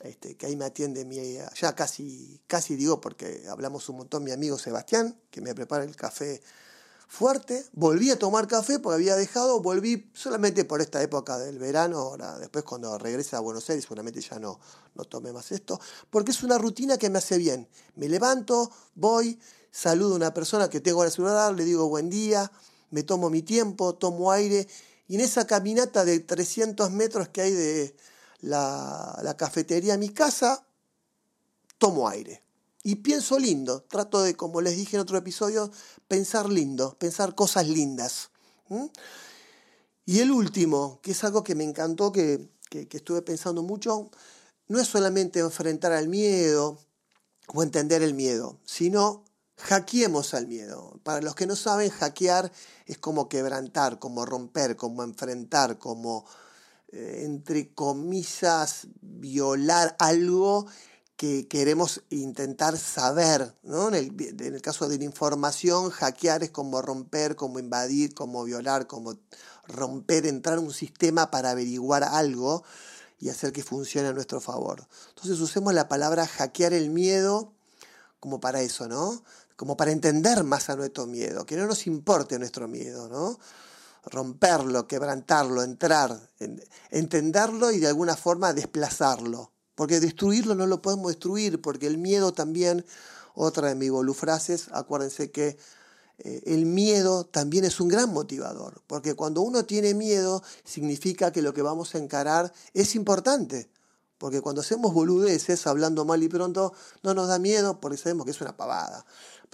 este, 0.00 0.36
que 0.36 0.46
ahí 0.46 0.56
me 0.56 0.64
atiende 0.64 1.04
mi, 1.04 1.38
ya 1.60 1.74
casi, 1.74 2.40
casi 2.46 2.76
digo 2.76 3.00
porque 3.00 3.44
hablamos 3.48 3.88
un 3.88 3.98
montón, 3.98 4.24
mi 4.24 4.32
amigo 4.32 4.58
Sebastián, 4.58 5.18
que 5.30 5.40
me 5.40 5.54
prepara 5.54 5.84
el 5.84 5.94
café 5.94 6.42
fuerte, 7.06 7.64
volví 7.72 8.10
a 8.10 8.18
tomar 8.18 8.48
café 8.48 8.80
porque 8.80 8.94
había 8.94 9.14
dejado, 9.14 9.60
volví 9.60 10.10
solamente 10.14 10.64
por 10.64 10.80
esta 10.80 11.00
época 11.02 11.38
del 11.38 11.58
verano, 11.58 11.98
ahora 11.98 12.38
después 12.38 12.64
cuando 12.64 12.98
regrese 12.98 13.36
a 13.36 13.40
Buenos 13.40 13.68
Aires 13.70 13.84
seguramente 13.84 14.20
ya 14.20 14.38
no, 14.38 14.58
no 14.94 15.04
tome 15.04 15.32
más 15.32 15.52
esto, 15.52 15.80
porque 16.10 16.32
es 16.32 16.42
una 16.42 16.58
rutina 16.58 16.98
que 16.98 17.10
me 17.10 17.18
hace 17.18 17.38
bien. 17.38 17.68
Me 17.94 18.08
levanto, 18.08 18.70
voy, 18.96 19.38
saludo 19.70 20.14
a 20.14 20.16
una 20.16 20.34
persona 20.34 20.68
que 20.68 20.80
tengo 20.80 21.02
en 21.02 21.06
el 21.06 21.12
celular, 21.12 21.54
le 21.54 21.64
digo 21.64 21.88
buen 21.88 22.10
día, 22.10 22.50
me 22.90 23.04
tomo 23.04 23.30
mi 23.30 23.42
tiempo, 23.42 23.94
tomo 23.94 24.32
aire, 24.32 24.66
y 25.06 25.16
en 25.16 25.20
esa 25.20 25.46
caminata 25.46 26.04
de 26.04 26.20
300 26.20 26.90
metros 26.90 27.28
que 27.28 27.42
hay 27.42 27.52
de 27.52 27.96
la, 28.40 29.34
cafetería 29.38 29.94
a 29.94 29.98
mi 29.98 30.08
casa, 30.08 30.66
tomo 31.78 32.08
aire 32.08 32.42
y 32.82 32.96
pienso 32.96 33.38
lindo. 33.38 33.82
Trato 33.82 34.22
de, 34.22 34.36
como 34.36 34.60
les 34.60 34.76
dije 34.76 34.96
en 34.96 35.02
otro 35.02 35.18
episodio, 35.18 35.70
pensar 36.08 36.48
lindo, 36.48 36.96
pensar 36.98 37.34
cosas 37.34 37.68
lindas. 37.68 38.30
Y 40.06 40.20
el 40.20 40.30
último, 40.30 41.00
que 41.02 41.12
es 41.12 41.24
algo 41.24 41.44
que 41.44 41.54
me 41.54 41.64
encantó, 41.64 42.12
que, 42.12 42.48
que, 42.70 42.88
estuve 42.90 43.22
pensando 43.22 43.62
mucho, 43.62 44.10
no 44.68 44.80
es 44.80 44.88
solamente 44.88 45.40
enfrentar 45.40 45.92
al 45.92 46.08
miedo 46.08 46.78
o 47.48 47.62
entender 47.62 48.02
el 48.02 48.14
miedo, 48.14 48.58
sino 48.64 49.24
hackeemos 49.64 50.34
al 50.34 50.46
miedo. 50.46 51.00
Para 51.02 51.22
los 51.22 51.34
que 51.34 51.46
no 51.46 51.56
saben, 51.56 51.90
hackear 51.90 52.52
es 52.86 52.98
como 52.98 53.28
quebrantar, 53.28 53.98
como 53.98 54.26
romper, 54.26 54.76
como 54.76 55.02
enfrentar, 55.02 55.78
como, 55.78 56.26
eh, 56.92 57.22
entre 57.24 57.72
comillas, 57.72 58.88
violar 59.00 59.96
algo 59.98 60.66
que 61.16 61.48
queremos 61.48 62.02
intentar 62.10 62.76
saber, 62.76 63.54
¿no? 63.62 63.88
En 63.88 63.94
el, 63.94 64.60
caso 64.60 64.88
de 64.88 64.98
la 64.98 65.04
información, 65.04 65.90
hackear 65.90 66.42
es 66.42 66.50
como 66.50 66.82
romper, 66.82 67.34
como 67.36 67.58
invadir, 67.58 68.14
como 68.14 68.44
violar, 68.44 68.86
como 68.86 69.14
romper, 69.66 70.26
entrar 70.26 70.58
en 70.58 70.64
un 70.64 70.74
sistema 70.74 71.30
para 71.30 71.52
averiguar 71.52 72.04
algo 72.04 72.64
y 73.18 73.30
hacer 73.30 73.52
que 73.52 73.62
funcione 73.62 74.08
a 74.08 74.12
nuestro 74.12 74.40
favor. 74.40 74.86
Entonces 75.10 75.40
usemos 75.40 75.72
la 75.72 75.88
palabra 75.88 76.26
hackear 76.26 76.74
el 76.74 76.90
miedo 76.90 77.52
como 78.20 78.40
para 78.40 78.60
eso, 78.62 78.88
¿no? 78.88 79.22
Como 79.56 79.76
para 79.76 79.92
entender 79.92 80.42
más 80.44 80.68
a 80.70 80.76
nuestro 80.76 81.06
miedo, 81.06 81.46
que 81.46 81.56
no 81.56 81.66
nos 81.66 81.86
importe 81.86 82.38
nuestro 82.38 82.66
miedo, 82.68 83.08
¿no? 83.08 83.38
Romperlo, 84.06 84.86
quebrantarlo, 84.86 85.62
entrar, 85.62 86.30
entenderlo 86.90 87.70
y 87.70 87.78
de 87.78 87.86
alguna 87.88 88.16
forma 88.16 88.52
desplazarlo. 88.52 89.52
Porque 89.74 90.00
destruirlo 90.00 90.54
no 90.54 90.66
lo 90.66 90.82
podemos 90.82 91.08
destruir, 91.08 91.60
porque 91.60 91.86
el 91.86 91.98
miedo 91.98 92.32
también, 92.32 92.84
otra 93.34 93.68
de 93.68 93.74
mis 93.74 93.90
bolufrases, 93.90 94.68
acuérdense 94.72 95.30
que 95.30 95.56
eh, 96.18 96.42
el 96.46 96.66
miedo 96.66 97.24
también 97.24 97.64
es 97.64 97.80
un 97.80 97.88
gran 97.88 98.12
motivador, 98.12 98.82
porque 98.86 99.14
cuando 99.14 99.40
uno 99.40 99.64
tiene 99.64 99.94
miedo 99.94 100.42
significa 100.64 101.32
que 101.32 101.42
lo 101.42 101.52
que 101.54 101.62
vamos 101.62 101.94
a 101.94 101.98
encarar 101.98 102.52
es 102.72 102.94
importante, 102.94 103.68
porque 104.18 104.40
cuando 104.40 104.60
hacemos 104.60 104.94
boludeces, 104.94 105.66
hablando 105.66 106.04
mal 106.04 106.22
y 106.22 106.28
pronto, 106.28 106.72
no 107.02 107.14
nos 107.14 107.26
da 107.26 107.40
miedo 107.40 107.80
porque 107.80 107.96
sabemos 107.96 108.26
que 108.26 108.30
es 108.30 108.40
una 108.40 108.56
pavada, 108.56 109.04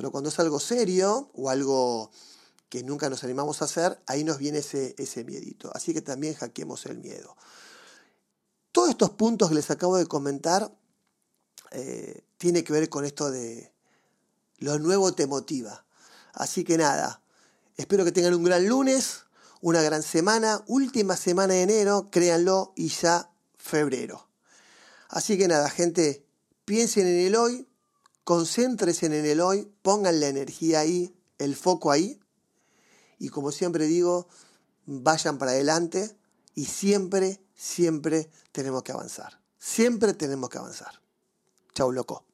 pero 0.01 0.11
cuando 0.11 0.31
es 0.31 0.39
algo 0.39 0.59
serio 0.59 1.31
o 1.35 1.51
algo 1.51 2.11
que 2.71 2.83
nunca 2.83 3.11
nos 3.11 3.23
animamos 3.23 3.61
a 3.61 3.67
hacer, 3.67 4.01
ahí 4.07 4.25
nos 4.25 4.39
viene 4.39 4.61
ese, 4.61 4.95
ese 4.97 5.25
miedito. 5.25 5.71
Así 5.75 5.93
que 5.93 6.01
también 6.01 6.33
hackeemos 6.33 6.87
el 6.87 6.97
miedo. 6.97 7.37
Todos 8.73 8.89
estos 8.89 9.11
puntos 9.11 9.51
que 9.51 9.57
les 9.57 9.71
acabo 9.71 9.99
de 9.99 10.07
comentar 10.07 10.75
eh, 11.73 12.25
tiene 12.39 12.65
que 12.65 12.73
ver 12.73 12.89
con 12.89 13.05
esto 13.05 13.31
de 13.31 13.75
lo 14.57 14.79
nuevo 14.79 15.13
te 15.13 15.27
motiva. 15.27 15.85
Así 16.33 16.65
que 16.65 16.79
nada, 16.79 17.21
espero 17.77 18.03
que 18.03 18.13
tengan 18.13 18.33
un 18.33 18.45
gran 18.45 18.67
lunes, 18.67 19.25
una 19.61 19.83
gran 19.83 20.03
semana, 20.03 20.65
última 20.67 21.15
semana 21.15 21.53
de 21.53 21.63
enero, 21.65 22.09
créanlo, 22.11 22.73
y 22.75 22.89
ya 22.89 23.31
febrero. 23.59 24.31
Así 25.11 25.37
que 25.37 25.47
nada, 25.47 25.69
gente, 25.69 26.25
piensen 26.65 27.07
en 27.07 27.27
el 27.27 27.37
hoy, 27.37 27.67
concéntrense 28.24 29.06
en 29.06 29.12
el 29.12 29.40
hoy, 29.40 29.72
pongan 29.83 30.20
la 30.20 30.28
energía 30.28 30.80
ahí, 30.80 31.14
el 31.38 31.56
foco 31.56 31.90
ahí, 31.90 32.20
y 33.18 33.28
como 33.28 33.52
siempre 33.52 33.87
digo, 33.87 34.28
vayan 34.87 35.38
para 35.38 35.52
adelante 35.52 36.16
y 36.54 36.64
siempre 36.64 37.40
siempre 37.54 38.30
tenemos 38.52 38.83
que 38.83 38.92
avanzar. 38.92 39.40
Siempre 39.59 40.14
tenemos 40.14 40.48
que 40.48 40.59
avanzar. 40.59 41.02
Chau, 41.74 41.92
loco. 41.92 42.30